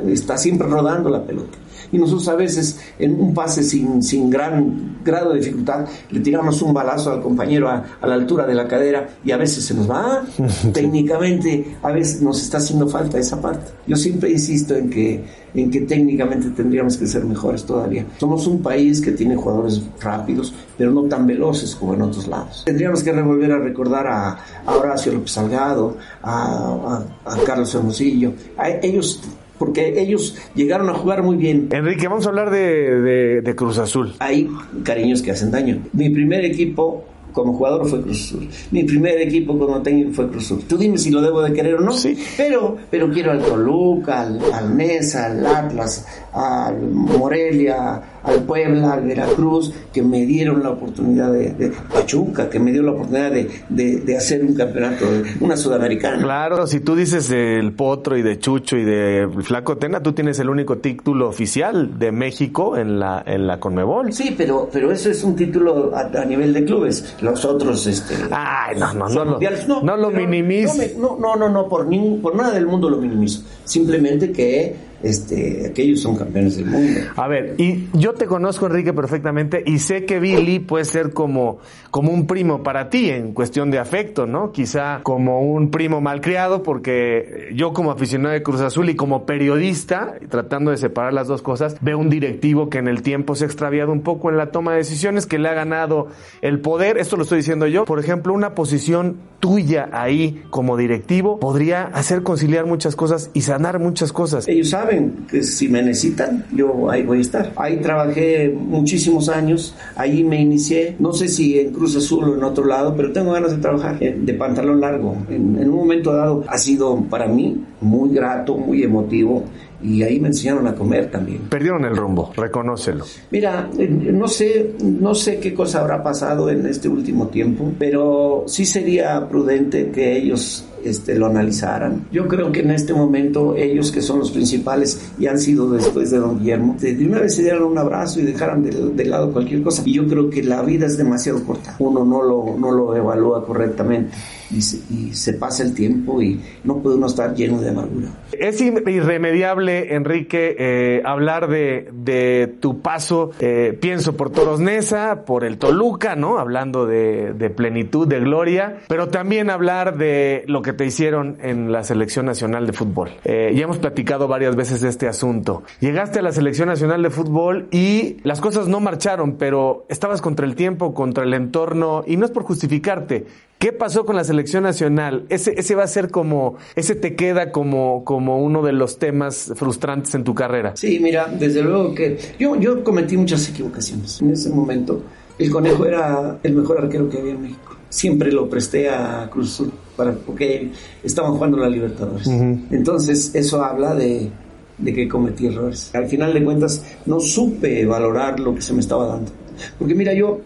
está 0.07 0.37
siempre 0.37 0.67
rodando 0.67 1.09
la 1.09 1.23
pelota. 1.23 1.57
Y 1.91 1.97
nosotros 1.97 2.27
a 2.27 2.35
veces 2.35 2.79
en 2.99 3.19
un 3.19 3.33
pase 3.33 3.63
sin, 3.63 4.01
sin 4.01 4.29
gran 4.29 4.99
grado 5.03 5.33
de 5.33 5.39
dificultad 5.39 5.85
le 6.09 6.19
tiramos 6.19 6.61
un 6.61 6.73
balazo 6.73 7.11
al 7.11 7.21
compañero 7.21 7.69
a, 7.69 7.83
a 7.99 8.07
la 8.07 8.15
altura 8.15 8.45
de 8.45 8.55
la 8.55 8.67
cadera 8.67 9.09
y 9.23 9.31
a 9.31 9.37
veces 9.37 9.65
se 9.65 9.73
nos 9.73 9.89
va. 9.89 10.23
técnicamente 10.73 11.77
a 11.81 11.91
veces 11.91 12.21
nos 12.21 12.41
está 12.41 12.57
haciendo 12.57 12.87
falta 12.87 13.17
esa 13.17 13.39
parte. 13.39 13.71
Yo 13.87 13.95
siempre 13.95 14.31
insisto 14.31 14.75
en 14.75 14.89
que, 14.89 15.23
en 15.53 15.69
que 15.69 15.81
técnicamente 15.81 16.49
tendríamos 16.49 16.97
que 16.97 17.07
ser 17.07 17.23
mejores 17.25 17.63
todavía. 17.63 18.05
Somos 18.19 18.47
un 18.47 18.61
país 18.61 19.01
que 19.01 19.11
tiene 19.11 19.35
jugadores 19.35 19.81
rápidos, 19.99 20.53
pero 20.77 20.91
no 20.91 21.03
tan 21.03 21.27
veloces 21.27 21.75
como 21.75 21.93
en 21.93 22.01
otros 22.03 22.27
lados. 22.27 22.63
Tendríamos 22.65 23.03
que 23.03 23.11
volver 23.21 23.51
a 23.51 23.59
recordar 23.59 24.07
a, 24.07 24.37
a 24.65 24.75
Horacio 24.75 25.11
López 25.13 25.31
Salgado, 25.31 25.97
a, 26.21 27.03
a, 27.25 27.33
a 27.33 27.43
Carlos 27.43 27.73
Hermosillo. 27.73 28.33
A 28.57 28.69
ellos 28.69 29.21
porque 29.61 30.01
ellos 30.01 30.35
llegaron 30.55 30.89
a 30.89 30.95
jugar 30.95 31.21
muy 31.21 31.37
bien. 31.37 31.67
Enrique, 31.69 32.07
vamos 32.07 32.25
a 32.25 32.29
hablar 32.29 32.49
de, 32.49 32.99
de, 32.99 33.41
de, 33.41 33.55
Cruz 33.55 33.77
Azul. 33.77 34.15
Hay 34.17 34.49
cariños 34.83 35.21
que 35.21 35.29
hacen 35.29 35.51
daño. 35.51 35.83
Mi 35.93 36.09
primer 36.09 36.43
equipo 36.43 37.05
como 37.31 37.53
jugador 37.53 37.87
fue 37.87 38.01
Cruz 38.01 38.25
Azul. 38.25 38.49
Mi 38.71 38.85
primer 38.85 39.21
equipo 39.21 39.59
como 39.59 39.79
técnico 39.83 40.13
fue 40.13 40.29
Cruz 40.29 40.45
Azul. 40.45 40.63
Tú 40.67 40.79
dime 40.79 40.97
si 40.97 41.11
lo 41.11 41.21
debo 41.21 41.43
de 41.43 41.53
querer 41.53 41.75
o 41.75 41.79
no. 41.79 41.91
Sí. 41.91 42.17
Pero, 42.37 42.75
pero 42.89 43.11
quiero 43.11 43.33
al 43.33 43.43
Toluca, 43.43 44.21
al, 44.21 44.41
al 44.51 44.75
Nesa, 44.75 45.27
al 45.27 45.45
Atlas, 45.45 46.07
al 46.33 46.81
Morelia, 46.81 48.01
al 48.23 48.43
Puebla, 48.43 48.93
al 48.93 49.03
Veracruz, 49.03 49.73
que 49.93 50.01
me 50.01 50.25
dieron 50.25 50.63
la 50.63 50.71
oportunidad 50.71 51.31
de, 51.31 51.53
de 51.53 51.71
Pachuca, 51.91 52.49
que 52.49 52.59
me 52.59 52.71
dio 52.71 52.83
la 52.83 52.91
oportunidad 52.91 53.31
de, 53.31 53.49
de, 53.69 54.01
de, 54.01 54.17
hacer 54.17 54.43
un 54.43 54.53
campeonato, 54.53 55.05
una 55.39 55.57
sudamericana. 55.57 56.21
Claro, 56.21 56.67
si 56.67 56.79
tú 56.79 56.95
dices 56.95 57.29
del 57.29 57.73
Potro 57.73 58.17
y 58.17 58.21
de 58.21 58.39
Chucho 58.39 58.77
y 58.77 58.83
de 58.83 59.27
Flaco 59.41 59.77
Tena, 59.77 60.01
tú 60.01 60.13
tienes 60.13 60.39
el 60.39 60.49
único 60.49 60.77
título 60.77 61.27
oficial 61.27 61.97
de 61.99 62.11
México 62.11 62.77
en 62.77 62.99
la, 62.99 63.23
en 63.25 63.47
la 63.47 63.59
Conmebol. 63.59 64.13
Sí, 64.13 64.35
pero, 64.37 64.69
pero 64.71 64.91
eso 64.91 65.09
es 65.09 65.23
un 65.23 65.35
título 65.35 65.95
a, 65.95 66.21
a 66.21 66.25
nivel 66.25 66.53
de 66.53 66.65
clubes. 66.65 67.15
Los 67.21 67.43
otros, 67.45 67.87
este. 67.87 68.15
Ay, 68.31 68.77
no, 68.77 68.93
no, 68.93 69.09
no, 69.09 69.25
no, 69.25 69.81
no 69.81 69.97
lo 69.97 70.11
minimizo. 70.11 70.73
No, 70.97 71.17
no, 71.17 71.35
no, 71.35 71.49
no, 71.49 71.67
por, 71.67 71.87
ni, 71.87 72.17
por 72.17 72.35
nada 72.35 72.51
del 72.51 72.67
mundo 72.67 72.89
lo 72.89 72.97
minimizo. 72.97 73.43
Simplemente 73.63 74.31
que 74.31 74.90
este, 75.03 75.67
aquellos 75.67 76.01
son 76.01 76.15
campeones 76.15 76.57
del 76.57 76.65
mundo. 76.67 77.01
A 77.15 77.27
ver, 77.27 77.55
y 77.57 77.87
yo 77.93 78.13
te 78.13 78.25
conozco, 78.25 78.67
Enrique, 78.67 78.93
perfectamente, 78.93 79.63
y 79.65 79.79
sé 79.79 80.05
que 80.05 80.19
Billy 80.19 80.59
puede 80.59 80.85
ser 80.85 81.13
como, 81.13 81.59
como 81.89 82.11
un 82.11 82.27
primo 82.27 82.63
para 82.63 82.89
ti 82.89 83.09
en 83.09 83.33
cuestión 83.33 83.71
de 83.71 83.79
afecto, 83.79 84.25
¿no? 84.25 84.51
Quizá 84.51 85.01
como 85.03 85.41
un 85.41 85.71
primo 85.71 86.01
malcriado, 86.01 86.63
porque 86.63 87.49
yo 87.53 87.73
como 87.73 87.91
aficionado 87.91 88.33
de 88.33 88.43
Cruz 88.43 88.61
Azul 88.61 88.89
y 88.89 88.95
como 88.95 89.25
periodista, 89.25 90.15
tratando 90.29 90.71
de 90.71 90.77
separar 90.77 91.13
las 91.13 91.27
dos 91.27 91.41
cosas, 91.41 91.77
veo 91.81 91.97
un 91.97 92.09
directivo 92.09 92.69
que 92.69 92.77
en 92.77 92.87
el 92.87 93.01
tiempo 93.01 93.35
se 93.35 93.45
ha 93.45 93.47
extraviado 93.47 93.91
un 93.91 94.01
poco 94.01 94.29
en 94.29 94.37
la 94.37 94.51
toma 94.51 94.71
de 94.71 94.77
decisiones, 94.79 95.25
que 95.25 95.39
le 95.39 95.49
ha 95.49 95.53
ganado 95.53 96.07
el 96.41 96.59
poder, 96.59 96.97
esto 96.97 97.17
lo 97.17 97.23
estoy 97.23 97.39
diciendo 97.39 97.67
yo, 97.67 97.85
por 97.85 97.99
ejemplo, 97.99 98.33
una 98.33 98.55
posición 98.55 99.17
tuya 99.39 99.89
ahí 99.91 100.43
como 100.49 100.77
directivo 100.77 101.39
podría 101.39 101.83
hacer 101.83 102.23
conciliar 102.23 102.65
muchas 102.65 102.95
cosas 102.95 103.31
y 103.33 103.41
sanar 103.41 103.79
muchas 103.79 104.13
cosas. 104.13 104.47
Ellos 104.47 104.69
saben 104.69 104.90
que 105.29 105.43
si 105.43 105.67
me 105.67 105.81
necesitan, 105.81 106.45
yo 106.51 106.89
ahí 106.89 107.03
voy 107.03 107.19
a 107.19 107.21
estar. 107.21 107.53
Ahí 107.55 107.77
trabajé 107.77 108.49
muchísimos 108.49 109.29
años, 109.29 109.75
ahí 109.95 110.23
me 110.23 110.41
inicié, 110.41 110.95
no 110.99 111.13
sé 111.13 111.27
si 111.27 111.59
en 111.59 111.71
Cruz 111.71 111.95
Azul 111.95 112.29
o 112.29 112.35
en 112.35 112.43
otro 112.43 112.65
lado, 112.65 112.95
pero 112.95 113.11
tengo 113.11 113.33
ganas 113.33 113.51
de 113.51 113.57
trabajar 113.57 113.99
de 113.99 114.33
pantalón 114.33 114.81
largo. 114.81 115.15
En, 115.29 115.57
en 115.57 115.69
un 115.69 115.75
momento 115.75 116.13
dado 116.13 116.43
ha 116.47 116.57
sido 116.57 117.01
para 117.09 117.27
mí 117.27 117.63
muy 117.81 118.13
grato, 118.13 118.57
muy 118.57 118.83
emotivo 118.83 119.43
y 119.83 120.03
ahí 120.03 120.19
me 120.19 120.27
enseñaron 120.27 120.67
a 120.67 120.75
comer 120.75 121.09
también. 121.09 121.41
Perdieron 121.49 121.85
el 121.85 121.95
rumbo, 121.95 122.31
reconócelo. 122.35 123.05
Mira, 123.31 123.69
no 123.77 124.27
sé, 124.27 124.75
no 124.83 125.15
sé 125.15 125.39
qué 125.39 125.53
cosa 125.53 125.81
habrá 125.81 126.03
pasado 126.03 126.49
en 126.49 126.65
este 126.65 126.87
último 126.87 127.27
tiempo, 127.27 127.71
pero 127.79 128.43
sí 128.47 128.65
sería 128.65 129.27
prudente 129.27 129.89
que 129.89 130.17
ellos 130.17 130.65
este, 130.85 131.15
lo 131.15 131.27
analizaran. 131.27 132.07
Yo 132.11 132.27
creo 132.27 132.51
que 132.51 132.61
en 132.61 132.71
este 132.71 132.93
momento 132.93 133.55
ellos 133.55 133.91
que 133.91 134.01
son 134.01 134.19
los 134.19 134.31
principales 134.31 135.11
y 135.19 135.27
han 135.27 135.39
sido 135.39 135.69
después 135.71 136.11
de 136.11 136.17
don 136.17 136.39
Guillermo, 136.39 136.75
de, 136.79 137.05
una 137.05 137.19
vez 137.19 137.35
se 137.35 137.43
dieran 137.43 137.63
un 137.63 137.77
abrazo 137.77 138.19
y 138.19 138.23
dejaran 138.23 138.63
de, 138.63 138.71
de, 138.71 139.05
lado 139.05 139.31
cualquier 139.31 139.61
cosa. 139.63 139.83
Y 139.85 139.93
yo 139.93 140.07
creo 140.07 140.29
que 140.29 140.43
la 140.43 140.61
vida 140.61 140.85
es 140.85 140.97
demasiado 140.97 141.43
corta. 141.43 141.75
Uno 141.79 142.05
no 142.05 142.21
lo, 142.21 142.57
no 142.57 142.71
lo 142.71 142.95
evalúa 142.95 143.45
correctamente 143.45 144.11
y 144.53 144.61
se, 144.61 144.77
y 144.93 145.13
se 145.13 145.33
pasa 145.33 145.63
el 145.63 145.73
tiempo 145.73 146.21
y 146.21 146.39
no 146.63 146.77
puede 146.77 146.97
uno 146.97 147.07
estar 147.07 147.33
lleno 147.33 147.61
de 147.61 147.69
amargura. 147.69 148.07
Es 148.31 148.61
irremediable, 148.61 149.95
Enrique, 149.95 150.55
eh, 150.57 151.01
hablar 151.05 151.47
de, 151.47 151.89
de, 151.93 152.53
tu 152.59 152.81
paso, 152.81 153.31
eh, 153.39 153.77
pienso 153.79 154.15
por 154.15 154.31
Toros 154.31 154.59
Neza, 154.59 155.23
por 155.25 155.43
el 155.43 155.57
Toluca, 155.57 156.15
¿no? 156.15 156.37
Hablando 156.37 156.85
de, 156.85 157.33
de, 157.33 157.49
plenitud, 157.49 158.07
de 158.07 158.19
gloria, 158.19 158.77
pero 158.87 159.09
también 159.09 159.49
hablar 159.49 159.97
de 159.97 160.43
lo 160.47 160.61
que 160.61 160.73
te 160.73 160.85
hicieron 160.85 161.37
en 161.41 161.71
la 161.71 161.83
Selección 161.83 162.25
Nacional 162.25 162.65
de 162.65 162.73
Fútbol. 162.73 163.11
Eh, 163.23 163.53
ya 163.55 163.63
hemos 163.63 163.77
platicado 163.77 164.27
varias 164.27 164.55
veces 164.55 164.81
de 164.81 164.89
este 164.89 165.07
asunto. 165.07 165.63
Llegaste 165.79 166.19
a 166.19 166.21
la 166.21 166.31
Selección 166.31 166.69
Nacional 166.69 167.03
de 167.03 167.09
Fútbol 167.09 167.67
y 167.71 168.17
las 168.23 168.41
cosas 168.41 168.67
no 168.67 168.79
marcharon, 168.79 169.33
pero 169.37 169.85
estabas 169.89 170.21
contra 170.21 170.45
el 170.45 170.55
tiempo, 170.55 170.93
contra 170.93 171.23
el 171.23 171.33
entorno, 171.33 172.03
y 172.05 172.17
no 172.17 172.25
es 172.25 172.31
por 172.31 172.43
justificarte, 172.43 173.25
¿Qué 173.61 173.71
pasó 173.71 174.07
con 174.07 174.15
la 174.15 174.23
selección 174.23 174.63
nacional? 174.63 175.27
Ese, 175.29 175.53
ese 175.55 175.75
va 175.75 175.83
a 175.83 175.87
ser 175.87 176.09
como, 176.09 176.55
ese 176.75 176.95
te 176.95 177.15
queda 177.15 177.51
como, 177.51 178.03
como 178.03 178.43
uno 178.43 178.63
de 178.63 178.71
los 178.71 178.97
temas 178.97 179.53
frustrantes 179.55 180.15
en 180.15 180.23
tu 180.23 180.33
carrera. 180.33 180.75
Sí, 180.75 180.99
mira, 180.99 181.27
desde 181.27 181.61
luego 181.61 181.93
que 181.93 182.17
yo, 182.39 182.55
yo 182.55 182.83
cometí 182.83 183.17
muchas 183.17 183.47
equivocaciones 183.47 184.19
en 184.19 184.31
ese 184.31 184.49
momento. 184.49 185.03
El 185.37 185.51
conejo 185.51 185.85
era 185.85 186.39
el 186.41 186.55
mejor 186.55 186.79
arquero 186.79 187.07
que 187.07 187.19
había 187.19 187.33
en 187.33 187.43
México. 187.43 187.75
Siempre 187.87 188.31
lo 188.31 188.49
presté 188.49 188.89
a 188.89 189.29
Cruz 189.31 189.53
Azul 189.53 189.71
para, 189.95 190.13
porque 190.13 190.71
estaban 191.03 191.33
jugando 191.33 191.57
la 191.57 191.69
Libertadores. 191.69 192.25
Entonces, 192.25 193.35
eso 193.35 193.63
habla 193.63 193.93
de, 193.93 194.31
de 194.79 194.91
que 194.91 195.07
cometí 195.07 195.45
errores. 195.45 195.91
Al 195.93 196.07
final 196.07 196.33
de 196.33 196.43
cuentas, 196.43 196.83
no 197.05 197.19
supe 197.19 197.85
valorar 197.85 198.39
lo 198.39 198.55
que 198.55 198.61
se 198.63 198.73
me 198.73 198.79
estaba 198.79 199.05
dando. 199.05 199.31
Porque 199.77 199.93
mira, 199.93 200.13
yo 200.13 200.41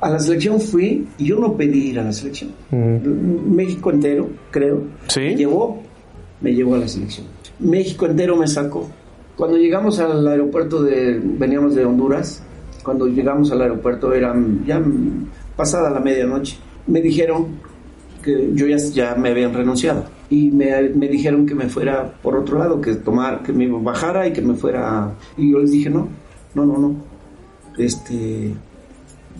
a 0.00 0.10
la 0.10 0.18
selección 0.18 0.60
fui 0.60 1.06
y 1.18 1.26
yo 1.26 1.38
no 1.38 1.56
pedí 1.56 1.90
ir 1.90 2.00
a 2.00 2.04
la 2.04 2.12
selección. 2.12 2.50
México 2.70 3.90
entero, 3.90 4.28
creo, 4.50 4.82
¿Sí? 5.08 5.20
me 5.20 5.36
llevó, 5.36 5.82
me 6.40 6.54
llevó 6.54 6.74
a 6.74 6.78
la 6.78 6.88
selección. 6.88 7.26
México 7.58 8.06
entero 8.06 8.36
me 8.36 8.48
sacó. 8.48 8.88
Cuando 9.36 9.56
llegamos 9.56 9.98
al 10.00 10.26
aeropuerto 10.26 10.82
de, 10.82 11.20
veníamos 11.22 11.74
de 11.74 11.84
Honduras, 11.84 12.42
cuando 12.82 13.06
llegamos 13.06 13.50
al 13.52 13.62
aeropuerto 13.62 14.12
era 14.12 14.34
ya 14.66 14.82
pasada 15.56 15.90
la 15.90 16.00
medianoche. 16.00 16.56
Me 16.86 17.00
dijeron 17.00 17.46
que 18.22 18.50
yo 18.54 18.66
ya, 18.66 18.76
ya 18.76 19.14
me 19.14 19.30
habían 19.30 19.54
renunciado 19.54 20.04
y 20.30 20.50
me, 20.50 20.88
me, 20.90 21.08
dijeron 21.08 21.46
que 21.46 21.54
me 21.54 21.68
fuera 21.68 22.12
por 22.22 22.36
otro 22.36 22.58
lado, 22.58 22.80
que 22.80 22.94
tomar, 22.94 23.42
que 23.42 23.52
me 23.52 23.66
bajara 23.66 24.26
y 24.26 24.32
que 24.32 24.40
me 24.40 24.54
fuera. 24.54 25.12
Y 25.36 25.52
yo 25.52 25.58
les 25.58 25.72
dije 25.72 25.90
no, 25.90 26.08
no, 26.54 26.64
no, 26.64 26.78
no. 26.78 26.94
Este, 27.78 28.54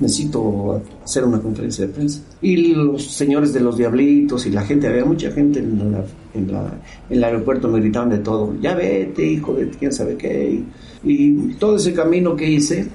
necesito 0.01 0.83
hacer 1.05 1.25
una 1.25 1.41
conferencia 1.41 1.87
de 1.87 1.93
prensa. 1.93 2.21
Y 2.43 2.75
los 2.75 3.05
señores 3.05 3.53
de 3.53 3.61
los 3.61 3.77
diablitos 3.77 4.47
y 4.47 4.51
la 4.51 4.63
gente, 4.63 4.89
había 4.89 5.05
mucha 5.05 5.31
gente 5.31 5.61
en, 5.61 5.93
la, 5.93 6.05
en, 6.35 6.53
la, 6.53 6.81
en 7.09 7.17
el 7.17 7.25
aeropuerto, 7.25 7.69
me 7.69 7.81
gritaban 7.81 8.11
de 8.11 8.19
todo, 8.19 8.55
ya 8.61 8.75
vete, 8.75 9.25
hijo 9.25 9.55
de 9.55 9.69
quién 9.71 9.93
sabe 9.93 10.17
qué. 10.17 10.63
Y, 11.05 11.13
y 11.13 11.55
todo 11.59 11.77
ese 11.77 11.93
camino 11.93 12.35
que 12.35 12.51
hice 12.51 12.89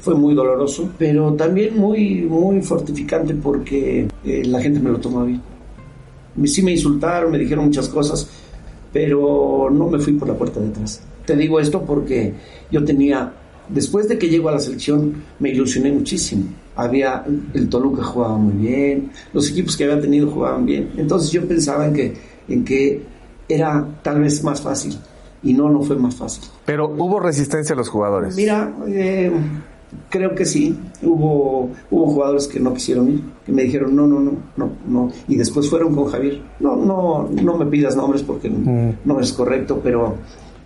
fue 0.00 0.14
muy 0.14 0.34
doloroso, 0.34 0.90
pero 0.96 1.34
también 1.34 1.76
muy, 1.76 2.22
muy 2.22 2.62
fortificante 2.62 3.34
porque 3.34 4.08
eh, 4.24 4.42
la 4.46 4.60
gente 4.60 4.80
me 4.80 4.90
lo 4.90 4.98
tomó 4.98 5.24
bien. 5.24 5.40
Sí 6.44 6.62
me 6.62 6.72
insultaron, 6.72 7.32
me 7.32 7.38
dijeron 7.38 7.66
muchas 7.66 7.88
cosas, 7.88 8.28
pero 8.92 9.68
no 9.70 9.88
me 9.88 9.98
fui 9.98 10.14
por 10.14 10.28
la 10.28 10.34
puerta 10.34 10.60
de 10.60 10.68
atrás. 10.68 11.02
Te 11.26 11.36
digo 11.36 11.58
esto 11.60 11.82
porque 11.82 12.32
yo 12.70 12.84
tenía 12.84 13.32
después 13.68 14.08
de 14.08 14.18
que 14.18 14.28
llego 14.28 14.48
a 14.48 14.52
la 14.52 14.60
selección 14.60 15.22
me 15.38 15.50
ilusioné 15.50 15.92
muchísimo. 15.92 16.44
Había 16.76 17.24
el 17.54 17.68
Toluca 17.68 18.04
jugaba 18.04 18.38
muy 18.38 18.54
bien, 18.54 19.10
los 19.32 19.50
equipos 19.50 19.76
que 19.76 19.84
había 19.84 20.00
tenido 20.00 20.30
jugaban 20.30 20.64
bien. 20.64 20.90
Entonces 20.96 21.30
yo 21.30 21.46
pensaba 21.46 21.86
en 21.86 21.92
que, 21.94 22.14
en 22.48 22.64
que 22.64 23.02
era 23.48 23.86
tal 24.02 24.20
vez 24.20 24.44
más 24.44 24.60
fácil 24.60 24.96
y 25.42 25.54
no, 25.54 25.68
no 25.68 25.82
fue 25.82 25.96
más 25.96 26.14
fácil. 26.14 26.44
Pero 26.64 26.88
hubo 26.88 27.20
resistencia 27.20 27.74
a 27.74 27.76
los 27.76 27.88
jugadores. 27.88 28.36
Mira, 28.36 28.72
eh, 28.86 29.32
creo 30.08 30.34
que 30.34 30.44
sí. 30.44 30.76
Hubo, 31.02 31.70
hubo 31.90 32.06
jugadores 32.06 32.46
que 32.48 32.60
no 32.60 32.74
quisieron 32.74 33.08
ir, 33.08 33.22
que 33.44 33.52
me 33.52 33.62
dijeron 33.62 33.94
no, 33.94 34.06
no, 34.06 34.20
no, 34.20 34.32
no, 34.56 34.70
no. 34.86 35.12
Y 35.28 35.36
después 35.36 35.68
fueron 35.68 35.94
con 35.94 36.06
Javier. 36.06 36.42
No, 36.60 36.76
no, 36.76 37.28
no 37.30 37.56
me 37.56 37.66
pidas 37.66 37.96
nombres 37.96 38.22
porque 38.22 38.50
mm. 38.50 38.98
no 39.04 39.20
es 39.20 39.32
correcto, 39.32 39.80
pero, 39.82 40.16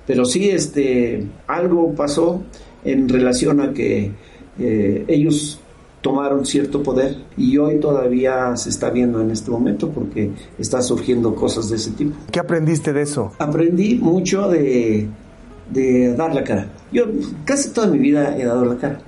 pero 0.06 0.24
sí, 0.24 0.50
este, 0.50 1.26
algo 1.46 1.94
pasó 1.94 2.42
en 2.84 3.08
relación 3.08 3.60
a 3.60 3.72
que 3.72 4.12
eh, 4.58 5.04
ellos 5.08 5.60
tomaron 6.00 6.44
cierto 6.44 6.82
poder 6.82 7.16
y 7.36 7.56
hoy 7.58 7.78
todavía 7.78 8.56
se 8.56 8.70
está 8.70 8.90
viendo 8.90 9.20
en 9.20 9.30
este 9.30 9.50
momento 9.50 9.88
porque 9.90 10.30
está 10.58 10.82
surgiendo 10.82 11.34
cosas 11.34 11.70
de 11.70 11.76
ese 11.76 11.92
tipo. 11.92 12.14
¿Qué 12.30 12.40
aprendiste 12.40 12.92
de 12.92 13.02
eso? 13.02 13.32
Aprendí 13.38 13.94
mucho 13.94 14.48
de, 14.48 15.08
de 15.70 16.14
dar 16.14 16.34
la 16.34 16.42
cara. 16.44 16.66
Yo 16.92 17.04
casi 17.44 17.70
toda 17.70 17.86
mi 17.86 17.98
vida 17.98 18.36
he 18.36 18.44
dado 18.44 18.64
la 18.64 18.76
cara. 18.76 18.98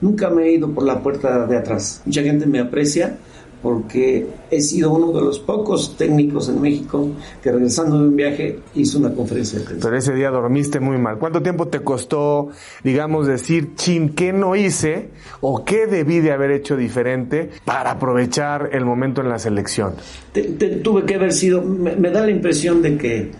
Nunca 0.00 0.30
me 0.30 0.44
he 0.44 0.52
ido 0.52 0.70
por 0.70 0.84
la 0.84 1.02
puerta 1.02 1.46
de 1.46 1.56
atrás. 1.56 2.02
Mucha 2.04 2.22
gente 2.22 2.44
me 2.46 2.58
aprecia 2.58 3.16
porque 3.62 4.26
he 4.50 4.60
sido 4.60 4.92
uno 4.92 5.12
de 5.12 5.24
los 5.24 5.38
pocos 5.38 5.96
técnicos 5.96 6.48
en 6.48 6.60
México 6.60 7.08
que 7.42 7.52
regresando 7.52 7.98
de 7.98 8.08
un 8.08 8.16
viaje 8.16 8.58
hizo 8.74 8.98
una 8.98 9.14
conferencia 9.14 9.60
de 9.60 9.64
prensa. 9.64 9.86
Pero 9.86 9.96
ese 9.96 10.14
día 10.14 10.30
dormiste 10.30 10.80
muy 10.80 10.98
mal. 10.98 11.18
¿Cuánto 11.18 11.42
tiempo 11.42 11.68
te 11.68 11.80
costó, 11.80 12.48
digamos, 12.82 13.26
decir, 13.26 13.74
chin, 13.76 14.10
qué 14.10 14.32
no 14.32 14.56
hice 14.56 15.10
o 15.40 15.64
qué 15.64 15.86
debí 15.86 16.18
de 16.18 16.32
haber 16.32 16.50
hecho 16.50 16.76
diferente 16.76 17.50
para 17.64 17.92
aprovechar 17.92 18.70
el 18.72 18.84
momento 18.84 19.20
en 19.20 19.28
la 19.28 19.38
selección? 19.38 19.94
Te, 20.32 20.42
te, 20.42 20.68
tuve 20.76 21.04
que 21.04 21.14
haber 21.14 21.32
sido, 21.32 21.62
me, 21.62 21.94
me, 21.94 22.10
da 22.10 22.22
la 22.22 22.30
impresión 22.32 22.82
de 22.82 22.98
que, 22.98 23.30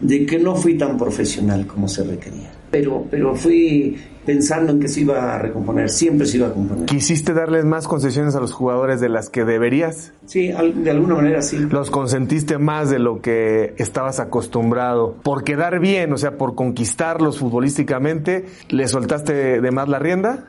de 0.00 0.26
que 0.26 0.38
no 0.38 0.54
fui 0.56 0.76
tan 0.76 0.98
profesional 0.98 1.66
como 1.66 1.88
se 1.88 2.04
requería. 2.04 2.59
Pero, 2.70 3.06
pero 3.10 3.34
fui 3.34 3.96
pensando 4.24 4.72
en 4.72 4.80
que 4.80 4.88
se 4.88 5.00
iba 5.00 5.34
a 5.34 5.38
recomponer, 5.38 5.88
siempre 5.88 6.26
se 6.26 6.36
iba 6.36 6.48
a 6.48 6.52
componer. 6.52 6.84
¿Quisiste 6.86 7.32
darles 7.32 7.64
más 7.64 7.88
concesiones 7.88 8.34
a 8.34 8.40
los 8.40 8.52
jugadores 8.52 9.00
de 9.00 9.08
las 9.08 9.28
que 9.28 9.44
deberías? 9.44 10.12
Sí, 10.26 10.48
de 10.48 10.90
alguna 10.90 11.16
manera 11.16 11.42
sí. 11.42 11.58
¿Los 11.58 11.90
consentiste 11.90 12.58
más 12.58 12.90
de 12.90 12.98
lo 12.98 13.20
que 13.20 13.74
estabas 13.78 14.20
acostumbrado? 14.20 15.16
¿Por 15.22 15.42
quedar 15.42 15.80
bien, 15.80 16.12
o 16.12 16.18
sea, 16.18 16.36
por 16.36 16.54
conquistarlos 16.54 17.38
futbolísticamente, 17.38 18.44
le 18.68 18.86
soltaste 18.86 19.60
de 19.60 19.70
más 19.70 19.88
la 19.88 19.98
rienda? 19.98 20.46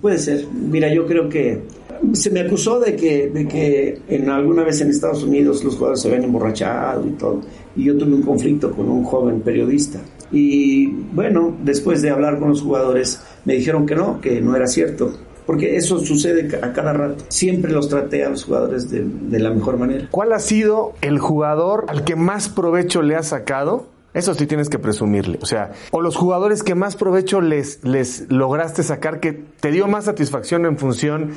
Puede 0.00 0.18
ser. 0.18 0.46
Mira, 0.52 0.92
yo 0.92 1.06
creo 1.06 1.28
que 1.28 1.62
se 2.12 2.30
me 2.30 2.40
acusó 2.40 2.80
de 2.80 2.96
que, 2.96 3.30
de 3.30 3.48
que 3.48 4.00
en 4.08 4.28
alguna 4.28 4.64
vez 4.64 4.80
en 4.80 4.90
Estados 4.90 5.22
Unidos 5.22 5.64
los 5.64 5.74
jugadores 5.74 6.02
se 6.02 6.08
habían 6.08 6.24
emborrachado 6.24 7.06
y 7.06 7.10
todo. 7.12 7.40
Y 7.76 7.84
yo 7.84 7.96
tuve 7.96 8.14
un 8.14 8.22
conflicto 8.22 8.70
con 8.70 8.88
un 8.88 9.04
joven 9.04 9.40
periodista. 9.40 10.00
Y 10.30 10.86
bueno, 10.86 11.54
después 11.62 12.02
de 12.02 12.10
hablar 12.10 12.38
con 12.38 12.50
los 12.50 12.62
jugadores, 12.62 13.22
me 13.44 13.54
dijeron 13.54 13.86
que 13.86 13.94
no, 13.94 14.20
que 14.20 14.40
no 14.40 14.56
era 14.56 14.66
cierto. 14.66 15.12
Porque 15.46 15.76
eso 15.76 15.98
sucede 15.98 16.58
a 16.62 16.72
cada 16.72 16.94
rato. 16.94 17.24
Siempre 17.28 17.70
los 17.70 17.88
traté 17.88 18.24
a 18.24 18.30
los 18.30 18.44
jugadores 18.44 18.90
de, 18.90 19.04
de 19.04 19.38
la 19.38 19.50
mejor 19.50 19.76
manera. 19.76 20.08
¿Cuál 20.10 20.32
ha 20.32 20.38
sido 20.38 20.94
el 21.02 21.18
jugador 21.18 21.84
al 21.88 22.04
que 22.04 22.16
más 22.16 22.48
provecho 22.48 23.02
le 23.02 23.14
ha 23.14 23.22
sacado 23.22 23.93
eso 24.14 24.32
sí 24.34 24.46
tienes 24.46 24.70
que 24.70 24.78
presumirle. 24.78 25.38
O 25.42 25.46
sea, 25.46 25.72
o 25.90 26.00
los 26.00 26.16
jugadores 26.16 26.62
que 26.62 26.76
más 26.76 26.94
provecho 26.94 27.40
les, 27.40 27.82
les 27.84 28.30
lograste 28.30 28.84
sacar, 28.84 29.18
que 29.18 29.32
te 29.32 29.72
dio 29.72 29.88
más 29.88 30.04
satisfacción 30.04 30.64
en 30.66 30.78
función 30.78 31.32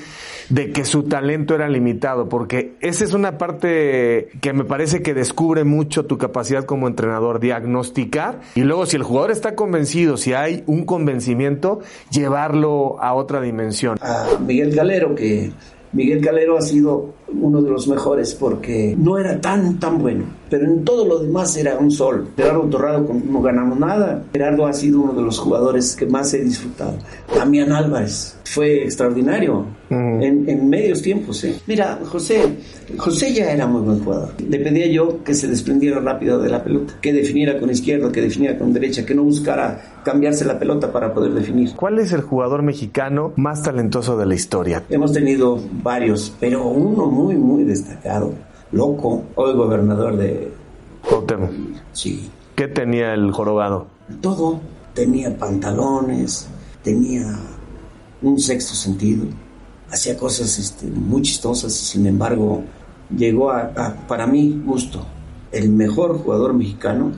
de 0.49 0.71
que 0.71 0.85
su 0.85 1.03
talento 1.03 1.55
era 1.55 1.67
limitado. 1.67 2.29
Porque 2.29 2.75
esa 2.79 3.03
es 3.03 3.13
una 3.13 3.39
parte 3.39 4.29
que 4.41 4.53
me 4.53 4.63
parece 4.63 5.01
que 5.01 5.15
descubre 5.15 5.63
mucho 5.63 6.05
tu 6.05 6.19
capacidad 6.19 6.65
como 6.65 6.87
entrenador, 6.87 7.39
diagnosticar. 7.39 8.41
Y 8.53 8.61
luego, 8.61 8.85
si 8.85 8.95
el 8.95 9.03
jugador 9.03 9.31
está 9.31 9.55
convencido, 9.55 10.15
si 10.17 10.33
hay 10.33 10.63
un 10.67 10.85
convencimiento, 10.85 11.79
llevarlo 12.11 13.01
a 13.01 13.15
otra 13.15 13.41
dimensión. 13.41 13.97
A 14.01 14.37
Miguel 14.39 14.75
Galero, 14.75 15.15
que 15.15 15.51
Miguel 15.93 16.23
Calero 16.23 16.57
ha 16.57 16.61
sido 16.61 17.16
uno 17.33 17.61
de 17.61 17.69
los 17.69 17.87
mejores 17.87 18.33
porque 18.35 18.95
no 18.97 19.17
era 19.17 19.39
tan, 19.39 19.79
tan 19.79 19.97
bueno, 19.99 20.25
pero 20.49 20.65
en 20.65 20.83
todo 20.83 21.05
lo 21.05 21.19
demás 21.19 21.55
era 21.57 21.77
un 21.77 21.91
sol. 21.91 22.29
Gerardo 22.35 22.61
Torrado 22.63 23.07
no 23.25 23.41
ganamos 23.41 23.79
nada. 23.79 24.23
Gerardo 24.31 24.65
ha 24.65 24.73
sido 24.73 25.01
uno 25.01 25.13
de 25.13 25.21
los 25.21 25.39
jugadores 25.39 25.95
que 25.95 26.05
más 26.05 26.33
he 26.33 26.43
disfrutado. 26.43 26.97
Damián 27.35 27.71
Álvarez 27.71 28.37
fue 28.45 28.83
extraordinario 28.83 29.65
uh 29.89 29.93
-huh. 29.93 30.23
en, 30.23 30.49
en, 30.49 30.69
medios 30.69 31.01
tiempos. 31.01 31.43
¿eh? 31.43 31.59
Mira, 31.67 31.99
José, 32.05 32.57
José 32.97 33.33
ya 33.33 33.51
era 33.51 33.67
muy 33.67 33.81
buen 33.81 34.03
jugador. 34.03 34.29
Le 34.47 34.59
pedía 34.59 34.87
yo 34.87 35.23
que 35.23 35.33
se 35.33 35.47
desprendiera 35.47 35.99
rápido 35.99 36.39
de 36.39 36.49
la 36.49 36.63
pelota, 36.63 36.93
que 37.01 37.13
definiera 37.13 37.59
con 37.59 37.69
izquierda, 37.69 38.11
que 38.11 38.21
definiera 38.21 38.57
con 38.57 38.73
derecha, 38.73 39.05
que 39.05 39.13
no 39.13 39.23
buscara 39.23 40.01
cambiarse 40.03 40.45
la 40.45 40.57
pelota 40.57 40.91
para 40.91 41.13
poder 41.13 41.33
definir. 41.33 41.71
¿Cuál 41.75 41.99
es 41.99 42.13
el 42.13 42.21
jugador 42.21 42.63
mexicano 42.63 43.33
más 43.35 43.63
talentoso 43.63 44.17
de 44.17 44.25
la 44.25 44.35
historia? 44.35 44.83
Hemos 44.89 45.11
tenido 45.11 45.59
varios, 45.83 46.33
pero 46.39 46.65
uno 46.67 47.07
muy, 47.17 47.36
muy 47.36 47.63
destacado. 47.63 48.32
Loco, 48.71 49.23
hoy 49.36 49.53
gobernador 49.56 50.17
de... 50.17 50.51
Cuauhtémoc. 51.10 51.51
Sí. 51.93 52.30
¿Qué 52.56 52.67
tenía 52.67 53.13
el 53.13 53.32
jorobado? 53.32 53.88
Todo. 54.21 54.60
Tenía 54.93 55.36
pantalones, 55.36 56.47
tenía 56.84 57.27
un 58.21 58.39
sexto 58.39 58.73
sentido, 58.73 59.25
hacía 59.91 60.17
cosas 60.17 60.58
este, 60.58 60.88
muy 60.88 61.21
chistosas 61.21 61.71
y 61.71 61.86
sin 61.86 62.08
embargo 62.08 62.63
llegó 63.15 63.51
a, 63.51 63.71
a, 63.75 64.08
para 64.08 64.25
mi 64.25 64.60
gusto, 64.65 65.06
el 65.51 65.69
mejor 65.69 66.17
jugador 66.17 66.53
mexicano 66.53 67.12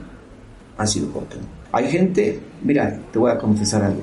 ha 0.76 0.86
sido 0.86 1.10
Cuauhtémoc. 1.10 1.48
Hay 1.72 1.90
gente, 1.90 2.40
mira, 2.62 3.00
te 3.10 3.18
voy 3.18 3.30
a 3.30 3.38
confesar 3.38 3.82
algo. 3.82 4.02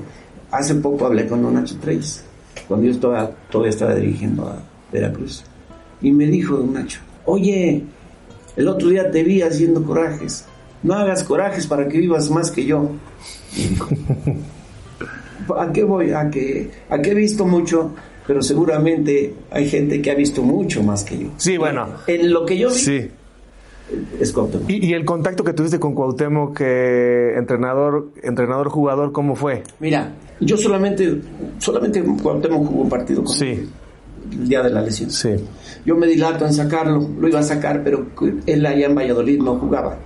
Hace 0.50 0.74
poco 0.76 1.06
hablé 1.06 1.28
con 1.28 1.54
Nacho 1.54 1.78
Treyes, 1.80 2.24
cuando 2.68 2.88
yo 2.88 2.94
estaba, 2.94 3.30
todavía 3.52 3.70
estaba 3.70 3.94
dirigiendo 3.94 4.48
a 4.48 4.58
Veracruz. 4.92 5.44
Y 6.02 6.12
me 6.12 6.28
dijo 6.28 6.58
Don 6.58 6.74
Nacho, 6.74 7.00
oye, 7.26 7.84
el 8.56 8.68
otro 8.68 8.90
día 8.90 9.12
te 9.12 9.24
vi 9.24 9.42
haciendo 9.42 9.84
corajes. 9.84 10.46
No 10.84 10.94
hagas 10.94 11.24
corajes 11.24 11.68
para 11.68 11.88
que 11.88 12.00
vivas 12.00 12.30
más 12.30 12.52
que 12.52 12.66
yo. 12.66 12.92
¿A 15.58 15.72
qué 15.72 15.84
voy? 15.84 16.12
A 16.12 16.30
que, 16.30 16.70
a 16.90 17.00
que 17.00 17.12
he 17.12 17.14
visto 17.14 17.46
mucho, 17.46 17.92
pero 18.26 18.42
seguramente 18.42 19.34
hay 19.52 19.70
gente 19.70 20.02
que 20.02 20.12
ha 20.12 20.16
visto 20.16 20.44
mucho 20.44 20.84
más 20.84 21.04
que 21.04 21.20
yo. 21.20 21.28
Sí, 21.38 21.58
bueno. 21.58 21.88
En 22.08 22.32
lo 22.32 22.46
que 22.46 22.58
yo 22.58 22.70
vi, 22.70 22.76
sí. 22.76 23.08
es 24.20 24.34
Cuauhtémoc. 24.34 24.70
¿Y, 24.70 24.94
el 24.94 25.06
contacto 25.06 25.44
que 25.44 25.54
tuviste 25.54 25.80
con 25.80 25.94
Cuauhtémoc, 25.94 26.58
que 26.58 27.36
entrenador, 27.38 28.12
entrenador 28.24 28.70
jugador, 28.70 29.12
cómo 29.12 29.36
fue? 29.36 29.64
Mira, 29.80 30.14
yo 30.40 30.58
solamente, 30.58 31.22
solamente 31.60 32.04
Cuauhtémoc 32.04 32.68
jugó 32.68 32.82
un 32.82 32.90
partido 32.90 33.24
con 33.24 33.34
sí. 33.34 33.70
El 34.32 34.48
día 34.48 34.62
de 34.62 34.70
la 34.70 34.82
lesión. 34.82 35.10
Sí. 35.10 35.30
Yo 35.86 35.96
me 35.96 36.08
dilato 36.08 36.46
en 36.46 36.54
sacarlo, 36.54 37.10
lo 37.20 37.28
iba 37.28 37.40
a 37.40 37.44
sacar, 37.44 37.84
pero 37.84 38.08
él 38.46 38.66
allá 38.66 38.86
en 38.88 38.96
Valladolid 38.96 39.40
no 39.40 39.56
jugaba. 39.58 39.98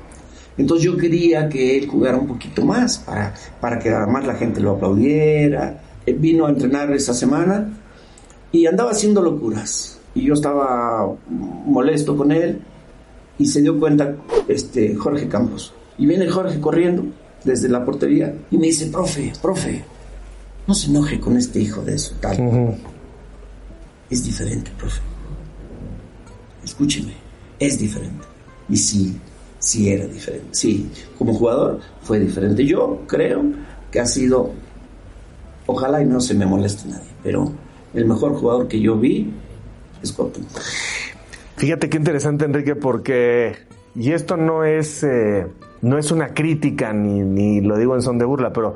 Entonces 0.58 0.86
yo 0.86 0.98
quería 0.98 1.50
que 1.50 1.78
él 1.78 1.88
jugara 1.88 2.18
un 2.18 2.28
poquito 2.28 2.66
más 2.66 3.00
para, 3.00 3.34
para 3.60 3.80
que 3.80 3.90
además 3.90 4.26
la 4.26 4.36
gente 4.36 4.60
lo 4.60 4.72
aplaudiera. 4.72 5.82
Él 6.06 6.16
vino 6.16 6.46
a 6.46 6.50
entrenar 6.50 6.92
esa 6.92 7.14
semana 7.14 7.70
y 8.52 8.66
andaba 8.66 8.92
haciendo 8.92 9.22
locuras. 9.22 10.00
Y 10.14 10.24
yo 10.26 10.34
estaba 10.34 11.10
molesto 11.30 12.18
con 12.18 12.32
él 12.32 12.60
y 13.38 13.46
se 13.46 13.62
dio 13.62 13.80
cuenta 13.80 14.16
este, 14.48 14.96
Jorge 14.96 15.28
Campos. 15.28 15.74
Y 15.98 16.06
viene 16.06 16.28
Jorge 16.28 16.60
corriendo 16.60 17.06
desde 17.44 17.70
la 17.70 17.84
portería 17.84 18.34
y 18.52 18.58
me 18.58 18.68
dice, 18.68 18.88
profe, 18.88 19.34
profe, 19.42 19.84
no 20.68 20.74
se 20.74 20.90
enoje 20.90 21.20
con 21.20 21.38
este 21.38 21.60
hijo 21.60 21.82
de 21.82 21.98
su 21.98 22.16
tal. 22.16 22.78
Es 24.12 24.26
diferente, 24.26 24.70
profe. 24.78 25.00
Escúcheme, 26.64 27.14
es 27.58 27.80
diferente. 27.80 28.26
Y 28.68 28.76
sí, 28.76 29.18
sí 29.58 29.90
era 29.90 30.06
diferente. 30.06 30.50
Sí, 30.52 30.92
como 31.18 31.34
jugador 31.34 31.80
fue 32.02 32.20
diferente. 32.20 32.66
Yo 32.66 33.04
creo 33.08 33.42
que 33.90 34.02
ha 34.02 34.06
sido, 34.06 34.52
ojalá 35.66 36.02
y 36.02 36.06
no 36.06 36.20
se 36.20 36.34
me 36.34 36.46
moleste 36.46 36.90
nadie, 36.90 37.10
pero 37.24 37.54
el 37.94 38.06
mejor 38.06 38.36
jugador 38.36 38.68
que 38.68 38.82
yo 38.82 38.98
vi 38.98 39.32
es 40.04 40.12
Coutinho. 40.12 40.48
Fíjate 41.56 41.90
qué 41.90 41.98
interesante, 41.98 42.44
Enrique, 42.44 42.76
porque, 42.76 43.56
y 43.96 44.12
esto 44.12 44.36
no 44.36 44.66
es, 44.66 45.04
eh, 45.04 45.48
no 45.82 45.98
es 45.98 46.12
una 46.12 46.34
crítica, 46.34 46.92
ni, 46.92 47.22
ni 47.22 47.62
lo 47.62 47.78
digo 47.78 47.96
en 47.96 48.02
son 48.02 48.18
de 48.18 48.26
burla, 48.26 48.52
pero 48.52 48.76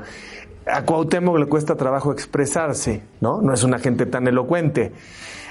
a 0.65 0.84
Cuauhtémoc 0.84 1.38
le 1.38 1.45
cuesta 1.45 1.75
trabajo 1.75 2.12
expresarse, 2.12 3.04
¿no? 3.21 3.41
No 3.41 3.54
es 3.54 3.63
una 3.63 3.80
gente 3.80 4.06
tan 4.06 4.28
elocuente. 4.28 4.91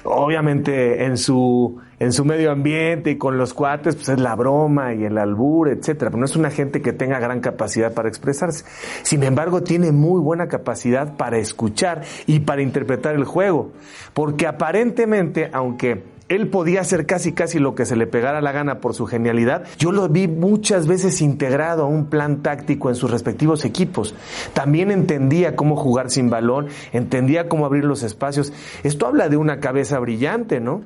Obviamente 0.07 1.07
en 1.07 1.16
su, 1.16 1.81
en 1.98 2.12
su 2.12 2.27
medio 2.27 2.50
ambiente 2.50 3.12
y 3.12 3.16
con 3.16 3.38
los 3.38 3.55
cuates, 3.55 3.96
pues 3.96 4.11
es 4.11 4.20
la 4.20 4.35
broma 4.35 4.92
y 4.92 5.05
el 5.05 5.16
albur, 5.16 5.70
etcétera, 5.70 6.11
pero 6.11 6.18
no 6.18 6.27
es 6.27 6.37
una 6.37 6.50
gente 6.50 6.83
que 6.83 6.92
tenga 6.92 7.18
gran 7.20 7.40
capacidad 7.40 7.94
para 7.94 8.09
expresarse. 8.09 8.66
Sin 9.03 9.22
embargo, 9.22 9.62
tiene 9.62 9.92
muy 9.92 10.20
buena 10.20 10.48
capacidad 10.48 11.16
para 11.16 11.38
escuchar 11.38 12.03
y 12.27 12.40
para 12.40 12.61
interpretar 12.61 13.14
el 13.14 13.24
juego, 13.24 13.72
porque 14.12 14.46
aparentemente, 14.46 15.48
aunque 15.55 16.03
él 16.28 16.48
podía 16.48 16.80
hacer 16.80 17.06
casi 17.06 17.32
casi 17.32 17.58
lo 17.58 17.74
que 17.74 17.84
se 17.84 17.96
le 17.96 18.06
pegara 18.06 18.40
la 18.40 18.52
gana 18.52 18.80
por 18.80 18.94
su 18.94 19.06
genialidad. 19.06 19.64
Yo 19.78 19.92
lo 19.92 20.08
vi 20.08 20.26
muchas 20.26 20.87
veces 20.87 21.20
integrado 21.20 21.84
a 21.84 21.87
un 21.87 22.06
plan 22.06 22.42
táctico 22.42 22.88
en 22.88 22.94
sus 22.94 23.10
respectivos 23.10 23.64
equipos. 23.64 24.14
También 24.54 24.90
entendía 24.90 25.54
cómo 25.54 25.76
jugar 25.76 26.10
sin 26.10 26.30
balón, 26.30 26.68
entendía 26.92 27.48
cómo 27.48 27.66
abrir 27.66 27.84
los 27.84 28.02
espacios. 28.02 28.52
Esto 28.82 29.06
habla 29.06 29.28
de 29.28 29.37
una 29.37 29.60
cabeza 29.60 29.98
brillante, 29.98 30.60
¿no? 30.60 30.82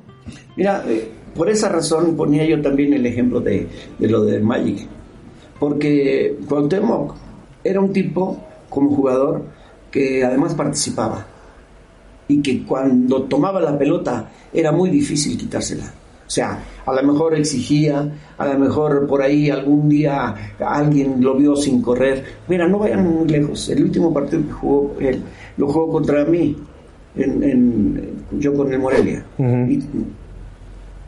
Mira, 0.57 0.83
eh, 0.87 1.09
por 1.35 1.49
esa 1.49 1.69
razón 1.69 2.15
ponía 2.17 2.45
yo 2.45 2.61
también 2.61 2.93
el 2.93 3.05
ejemplo 3.05 3.39
de, 3.39 3.67
lo 3.99 4.25
de 4.25 4.39
Magic. 4.39 4.87
Porque 5.57 6.37
Cuauhtémoc 6.47 7.15
era 7.63 7.79
un 7.79 7.93
tipo, 7.93 8.41
como 8.69 8.95
jugador, 8.95 9.43
que 9.91 10.23
además 10.23 10.53
participaba 10.53 11.25
y 12.29 12.41
que 12.41 12.63
cuando 12.63 13.23
tomaba 13.23 13.59
la 13.59 13.77
pelota 13.77 14.29
era 14.53 14.71
muy 14.71 14.89
difícil 14.89 15.37
quitársela. 15.37 15.91
O 16.29 16.31
sea, 16.31 16.63
a 16.85 16.93
lo 16.93 17.11
mejor 17.11 17.33
exigía, 17.33 18.07
a 18.37 18.47
lo 18.47 18.59
mejor 18.59 19.07
por 19.07 19.23
ahí 19.23 19.49
algún 19.49 19.89
día 19.89 20.53
alguien 20.59 21.23
lo 21.23 21.35
vio 21.35 21.55
sin 21.55 21.81
correr. 21.81 22.23
Mira, 22.47 22.67
no 22.67 22.77
vayan 22.77 23.03
muy 23.03 23.27
lejos. 23.27 23.67
El 23.69 23.83
último 23.85 24.13
partido 24.13 24.43
que 24.45 24.51
jugó 24.51 24.95
él, 24.99 25.23
lo 25.57 25.67
jugó 25.67 25.91
contra 25.91 26.23
mí, 26.25 26.55
en, 27.15 28.23
yo 28.37 28.53
con 28.53 28.71
el 28.71 28.77
Morelia. 28.77 29.25
y 29.39 29.79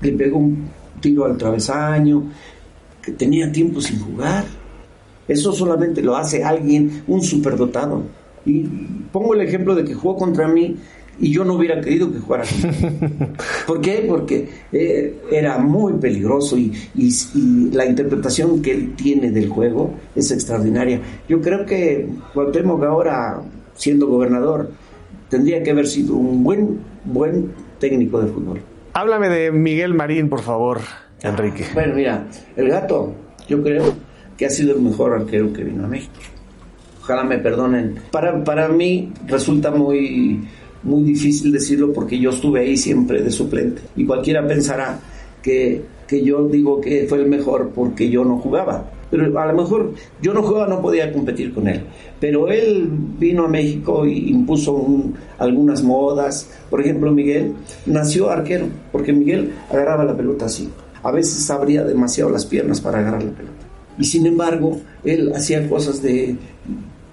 le 0.02 0.12
pegó 0.14 0.40
un 0.40 0.68
tiro 1.00 1.26
al 1.26 1.38
travesaño, 1.38 2.24
que 3.00 3.12
tenía 3.12 3.52
tiempo 3.52 3.80
sin 3.80 4.00
jugar. 4.00 4.46
Eso 5.28 5.54
solamente 5.54 6.02
lo 6.02 6.18
hace 6.18 6.44
alguien, 6.44 7.04
un 7.06 7.22
superdotado. 7.22 8.02
Y 8.44 8.64
pongo 9.12 9.36
el 9.36 9.42
ejemplo 9.42 9.76
de 9.76 9.84
que 9.84 9.94
jugó 9.94 10.16
contra 10.16 10.48
mí 10.48 10.78
y 11.22 11.32
yo 11.32 11.46
no 11.46 11.54
hubiera 11.54 11.80
querido 11.80 12.12
que 12.12 12.20
jugara. 12.20 12.44
¿Por 13.68 13.80
qué? 13.80 14.04
Porque 14.08 14.50
eh, 14.72 15.22
era 15.32 15.60
muy 15.60 15.94
peligroso 15.94 16.58
y, 16.58 16.72
la 17.72 17.86
interpretación 17.86 18.62
que 18.62 18.72
él 18.72 18.96
tiene 18.96 19.32
del 19.32 19.48
juego 19.50 19.94
es 20.16 20.32
extraordinaria. 20.32 21.00
Yo 21.30 21.40
creo 21.40 21.66
que 21.66 22.10
Cuauhtémoc 22.34 22.84
ahora, 22.84 23.42
siendo 23.76 24.08
gobernador, 24.08 24.72
tendría 25.30 25.62
que 25.62 25.72
haber 25.72 25.88
sido 25.88 26.16
un 26.16 26.44
buen, 26.44 26.80
buen 27.06 27.52
técnico 27.80 28.20
de 28.22 28.28
fútbol. 28.28 28.62
Háblame 28.94 29.30
de 29.30 29.52
Miguel 29.52 29.94
Marín, 29.94 30.28
por 30.28 30.42
favor, 30.42 30.82
Enrique. 31.22 31.66
Bueno, 31.74 31.96
mira, 31.96 32.26
el 32.56 32.68
gato, 32.68 33.14
yo 33.48 33.62
creo 33.62 33.94
que 34.38 34.48
ha 34.48 34.50
sido 34.50 34.76
el 34.76 34.82
mejor 34.82 35.14
arquero 35.14 35.54
que 35.54 35.64
vino 35.64 35.86
a 35.86 35.88
México. 35.88 36.14
Ojalá 37.02 37.24
me 37.24 37.38
perdonen. 37.38 38.00
Para, 38.12 38.44
para 38.44 38.68
mí 38.68 39.12
resulta 39.28 39.72
muy 39.72 40.48
muy 40.84 41.04
difícil 41.04 41.52
decirlo 41.52 41.94
porque 41.94 42.20
yo 42.20 42.32
estuve 42.32 42.62
ahí 42.62 42.78
siempre 42.78 43.22
de 43.22 43.32
suplente. 43.32 43.82
Y 43.96 44.06
cualquiera 44.06 44.46
pensará 44.48 45.00
que, 45.42 45.82
que 46.08 46.24
yo 46.24 46.48
digo 46.48 46.82
que 46.82 47.06
fue 47.08 47.20
el 47.20 47.28
mejor 47.28 47.72
porque 47.74 48.10
yo 48.10 48.24
no 48.24 48.38
jugaba. 48.38 48.90
Pero 49.12 49.40
a 49.40 49.46
lo 49.46 49.62
mejor 49.62 49.94
yo 50.22 50.34
no 50.34 50.42
jugaba, 50.42 50.68
no 50.68 50.82
podía 50.82 51.12
competir 51.12 51.54
con 51.54 51.68
él. 51.68 51.82
Pero 52.20 52.48
él 52.48 52.90
vino 53.20 53.46
a 53.46 53.50
México 53.50 54.06
y 54.06 54.30
impuso 54.30 55.12
algunas 55.38 55.84
modas. 55.84 56.50
Por 56.70 56.80
ejemplo, 56.80 57.12
Miguel 57.12 57.54
nació 57.86 58.30
arquero, 58.30 58.68
porque 58.92 59.12
Miguel 59.12 59.52
agarraba 59.70 60.06
la 60.06 60.16
pelota 60.16 60.46
así. 60.46 60.70
A 61.04 61.12
veces 61.12 61.50
abría 61.50 61.84
demasiado 61.84 62.30
las 62.30 62.46
piernas 62.46 62.80
para 62.80 63.00
agarrar 63.00 63.24
la 63.24 63.32
pelota. 63.32 63.66
Y 63.98 64.06
sin 64.06 64.26
embargo, 64.26 64.80
él 65.04 65.34
hacía 65.36 65.68
cosas 65.68 66.02
de 66.02 66.38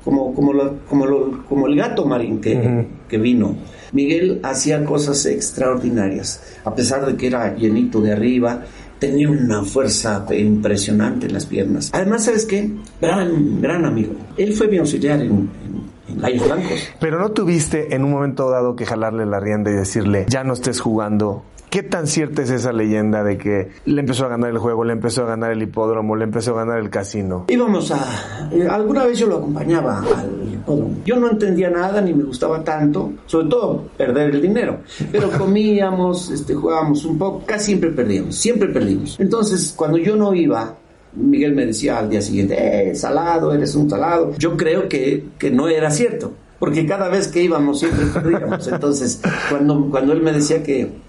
como, 0.09 0.35
como, 0.35 0.53
como, 0.89 1.45
como 1.47 1.67
el 1.67 1.77
gato 1.77 2.07
marín 2.07 2.41
que, 2.41 2.87
que 3.07 3.19
vino. 3.19 3.57
Miguel 3.93 4.41
hacía 4.43 4.83
cosas 4.83 5.27
extraordinarias, 5.27 6.43
a 6.65 6.75
pesar 6.75 7.05
de 7.05 7.15
que 7.15 7.27
era 7.27 7.55
llenito 7.55 8.01
de 8.01 8.13
arriba, 8.13 8.63
tenía 8.99 9.29
una 9.29 9.65
fuerza 9.65 10.25
impresionante 10.31 11.27
en 11.27 11.35
las 11.35 11.45
piernas. 11.45 11.91
Además, 11.93 12.25
¿sabes 12.25 12.47
qué? 12.47 12.71
Gran, 13.03 13.61
gran 13.61 13.85
amigo. 13.85 14.15
Él 14.39 14.55
fue 14.55 14.69
mi 14.69 14.79
auxiliar 14.79 15.21
en, 15.21 15.31
en, 15.31 16.25
en 16.25 16.43
Blancos. 16.43 16.89
Pero 16.99 17.19
no 17.19 17.33
tuviste 17.33 17.95
en 17.95 18.03
un 18.03 18.13
momento 18.13 18.49
dado 18.49 18.77
que 18.77 18.87
jalarle 18.87 19.27
la 19.27 19.41
rienda 19.41 19.71
y 19.71 19.75
decirle, 19.75 20.25
ya 20.31 20.43
no 20.43 20.55
estés 20.55 20.81
jugando, 20.81 21.43
¿Qué 21.71 21.83
tan 21.83 22.07
cierta 22.07 22.43
es 22.43 22.51
esa 22.51 22.73
leyenda 22.73 23.23
de 23.23 23.37
que 23.37 23.69
le 23.85 24.01
empezó 24.01 24.25
a 24.25 24.29
ganar 24.29 24.51
el 24.51 24.59
juego, 24.59 24.85
le 24.85 24.95
empezó 24.95 25.25
a 25.25 25.27
ganar 25.27 25.53
el 25.53 25.63
hipódromo, 25.63 26.17
le 26.17 26.25
empezó 26.25 26.53
a 26.53 26.65
ganar 26.65 26.79
el 26.79 26.89
casino? 26.89 27.45
Íbamos 27.49 27.91
a... 27.91 28.49
Eh, 28.51 28.67
alguna 28.67 29.05
vez 29.05 29.19
yo 29.19 29.27
lo 29.27 29.37
acompañaba 29.37 29.99
al 29.99 30.49
hipódromo. 30.51 30.97
Yo 31.05 31.17
no 31.17 31.31
entendía 31.31 31.69
nada 31.69 32.01
ni 32.01 32.15
me 32.15 32.25
gustaba 32.25 32.65
tanto, 32.65 33.13
sobre 33.27 33.49
todo 33.49 33.85
perder 33.97 34.31
el 34.31 34.41
dinero. 34.41 34.79
Pero 35.13 35.31
comíamos, 35.39 36.31
este, 36.31 36.55
jugábamos 36.55 37.05
un 37.05 37.19
poco, 37.19 37.43
casi 37.45 37.67
siempre 37.67 37.91
perdíamos, 37.91 38.35
siempre 38.35 38.69
perdimos. 38.69 39.21
Entonces, 39.21 39.75
cuando 39.77 39.99
yo 39.99 40.17
no 40.17 40.35
iba, 40.35 40.75
Miguel 41.13 41.55
me 41.55 41.67
decía 41.67 41.99
al 41.99 42.09
día 42.09 42.23
siguiente, 42.23 42.91
eh, 42.91 42.95
salado, 42.95 43.53
eres 43.53 43.75
un 43.75 43.91
salado. 43.91 44.33
Yo 44.39 44.57
creo 44.57 44.89
que, 44.89 45.27
que 45.39 45.51
no 45.51 45.69
era 45.69 45.91
cierto, 45.91 46.33
porque 46.59 46.87
cada 46.87 47.09
vez 47.09 47.29
que 47.29 47.43
íbamos 47.43 47.81
siempre 47.81 48.07
perdíamos. 48.07 48.67
Entonces, 48.69 49.21
cuando, 49.51 49.91
cuando 49.91 50.15
él 50.15 50.23
me 50.23 50.33
decía 50.33 50.63
que 50.63 51.08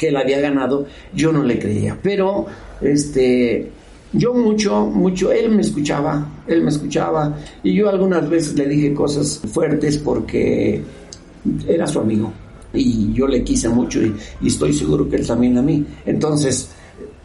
que 0.00 0.08
él 0.08 0.16
había 0.16 0.40
ganado, 0.40 0.86
yo 1.14 1.30
no 1.30 1.42
le 1.42 1.58
creía. 1.58 1.98
Pero, 2.02 2.46
este, 2.80 3.68
yo 4.14 4.32
mucho, 4.32 4.86
mucho, 4.86 5.30
él 5.30 5.50
me 5.50 5.60
escuchaba, 5.60 6.26
él 6.46 6.62
me 6.62 6.70
escuchaba, 6.70 7.36
y 7.62 7.74
yo 7.74 7.90
algunas 7.90 8.26
veces 8.26 8.54
le 8.54 8.66
dije 8.66 8.94
cosas 8.94 9.42
fuertes 9.52 9.98
porque 9.98 10.82
era 11.68 11.86
su 11.86 12.00
amigo, 12.00 12.32
y 12.72 13.12
yo 13.12 13.26
le 13.28 13.44
quise 13.44 13.68
mucho, 13.68 14.00
y, 14.00 14.14
estoy 14.42 14.72
seguro 14.72 15.06
que 15.06 15.16
él 15.16 15.26
también 15.26 15.58
a 15.58 15.62
mí. 15.62 15.84
Entonces, 16.06 16.70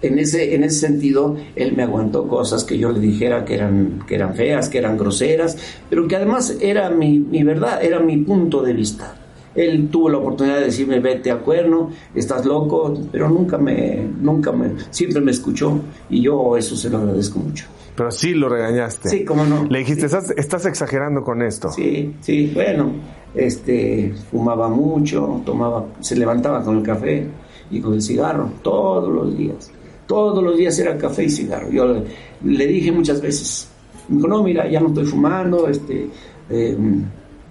en 0.01 0.19
ese, 0.19 0.53
en 0.53 0.65
ese 0.65 0.87
sentido, 0.87 1.37
él 1.55 1.77
me 1.77 1.83
aguantó 1.83 2.27
cosas 2.27 2.65
que 2.65 2.77
yo 2.77 2.91
le 2.91 2.99
dijera 2.99 3.45
que 3.45 3.53
eran, 3.53 4.03
que 4.05 4.15
eran 4.15 4.35
feas, 4.35 4.67
que 4.67 4.79
eran 4.79 4.97
groseras, 4.97 5.57
pero 5.89 6.09
que 6.09 6.17
además 6.17 6.57
era 6.59 6.89
mi, 6.89 7.19
mi 7.19 7.41
verdad, 7.41 7.81
era 7.81 8.01
mi 8.01 8.17
punto 8.17 8.61
de 8.61 8.73
vista. 8.73 9.15
Él 9.55 9.89
tuvo 9.89 10.09
la 10.09 10.17
oportunidad 10.17 10.57
de 10.57 10.65
decirme, 10.65 10.99
vete 10.99 11.31
a 11.31 11.37
cuerno, 11.37 11.89
estás 12.13 12.45
loco, 12.45 12.93
pero 13.11 13.29
nunca 13.29 13.57
me, 13.57 14.05
nunca 14.19 14.51
me, 14.51 14.71
siempre 14.89 15.21
me 15.21 15.31
escuchó 15.31 15.79
y 16.09 16.21
yo 16.21 16.57
eso 16.57 16.75
se 16.75 16.89
lo 16.89 16.97
agradezco 16.97 17.39
mucho. 17.39 17.65
Pero 17.95 18.11
sí 18.11 18.33
lo 18.33 18.49
regañaste. 18.49 19.07
Sí, 19.07 19.23
cómo 19.23 19.45
no. 19.45 19.65
Le 19.65 19.79
dijiste, 19.79 20.05
estás, 20.05 20.65
exagerando 20.65 21.23
con 21.23 21.41
esto. 21.41 21.71
Sí, 21.71 22.13
sí, 22.19 22.51
bueno, 22.53 22.91
este, 23.33 24.13
fumaba 24.29 24.67
mucho, 24.67 25.41
tomaba, 25.45 25.85
se 26.01 26.17
levantaba 26.17 26.61
con 26.61 26.77
el 26.77 26.83
café 26.83 27.25
y 27.71 27.79
con 27.79 27.93
el 27.93 28.01
cigarro 28.01 28.51
todos 28.61 29.13
los 29.13 29.37
días, 29.37 29.71
Todos 30.05 30.43
los 30.43 30.57
días 30.57 30.77
era 30.77 30.97
café 30.97 31.23
y 31.23 31.29
cigarro. 31.29 31.71
Yo 31.71 31.87
le, 31.87 32.03
le 32.43 32.67
dije 32.67 32.91
muchas 32.91 33.21
veces, 33.21 33.69
me 34.09 34.17
dijo, 34.17 34.27
no, 34.27 34.43
mira, 34.43 34.69
ya 34.69 34.81
no 34.81 34.89
estoy 34.89 35.05
fumando, 35.05 35.69
este, 35.69 36.09
eh, 36.49 36.77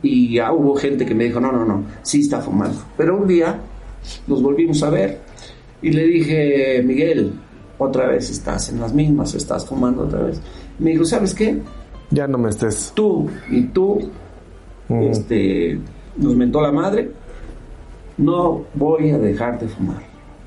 y 0.04 0.34
ya 0.34 0.52
hubo 0.52 0.74
gente 0.76 1.04
que 1.06 1.14
me 1.14 1.24
dijo, 1.24 1.40
no, 1.40 1.50
no, 1.50 1.64
no, 1.64 1.84
sí 2.02 2.20
está 2.20 2.40
fumando. 2.40 2.78
Pero 2.96 3.16
un 3.16 3.26
día 3.26 3.58
nos 4.26 4.42
volvimos 4.42 4.82
a 4.82 4.90
ver 4.90 5.20
y 5.82 5.90
le 5.90 6.04
dije, 6.06 6.82
Miguel, 6.84 7.32
otra 7.78 8.06
vez 8.08 8.30
estás 8.30 8.68
en 8.68 8.80
las 8.80 8.92
mismas, 8.94 9.34
estás 9.34 9.66
fumando 9.66 10.02
otra 10.04 10.20
vez. 10.22 10.40
Me 10.78 10.90
dijo, 10.90 11.04
¿sabes 11.04 11.34
qué? 11.34 11.60
Ya 12.10 12.26
no 12.26 12.38
me 12.38 12.50
estés. 12.50 12.92
Tú 12.94 13.28
y 13.50 13.64
tú, 13.64 14.10
Mm. 14.88 15.02
este, 15.04 15.78
nos 16.18 16.36
mentó 16.36 16.60
la 16.60 16.70
madre, 16.70 17.10
no 18.18 18.64
voy 18.74 19.10
a 19.10 19.18
dejar 19.18 19.58
de 19.58 19.66
fumar. 19.66 20.02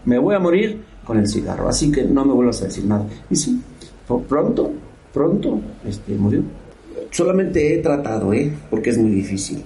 Me 0.06 0.20
voy 0.20 0.36
a 0.36 0.40
morir 0.40 0.82
con 1.06 1.18
el 1.18 1.28
cigarro, 1.28 1.68
así 1.68 1.92
que 1.92 2.04
no 2.04 2.24
me 2.24 2.34
vuelvas 2.34 2.62
a 2.62 2.66
decir 2.66 2.86
nada. 2.86 3.06
Y 3.30 3.36
sí, 3.36 3.60
pronto, 4.30 4.72
pronto, 5.14 5.60
este, 5.86 6.14
murió. 6.16 6.42
Solamente 7.12 7.74
he 7.74 7.78
tratado, 7.80 8.34
¿eh? 8.34 8.52
porque 8.70 8.90
es 8.90 8.98
muy 8.98 9.12
difícil, 9.12 9.64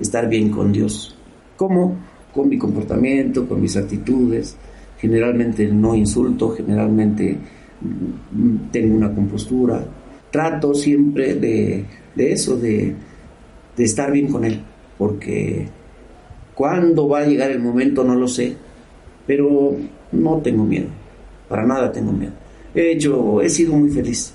estar 0.00 0.28
bien 0.28 0.50
con 0.50 0.72
Dios. 0.72 1.16
¿Cómo? 1.56 1.96
Con 2.32 2.48
mi 2.48 2.58
comportamiento, 2.58 3.48
con 3.48 3.60
mis 3.60 3.76
actitudes. 3.76 4.56
Generalmente 4.98 5.66
no 5.68 5.94
insulto, 5.94 6.50
generalmente 6.50 7.38
tengo 8.70 8.96
una 8.96 9.14
compostura. 9.14 9.84
Trato 10.30 10.74
siempre 10.74 11.34
de, 11.34 11.84
eso, 12.16 12.56
de, 12.56 12.94
de 13.76 13.84
estar 13.84 14.12
bien 14.12 14.28
con 14.28 14.44
Él, 14.44 14.60
porque 14.98 15.68
cuándo 16.54 17.08
va 17.08 17.20
a 17.20 17.26
llegar 17.26 17.50
el 17.50 17.60
momento 17.60 18.04
no 18.04 18.14
lo 18.14 18.28
sé, 18.28 18.54
pero 19.26 19.76
no 20.12 20.38
tengo 20.38 20.64
miedo, 20.64 20.88
para 21.48 21.64
nada 21.64 21.92
tengo 21.92 22.12
miedo. 22.12 22.32
He 22.74 22.92
hecho, 22.92 23.40
he 23.40 23.48
sido 23.48 23.74
muy 23.74 23.90
feliz. 23.90 24.34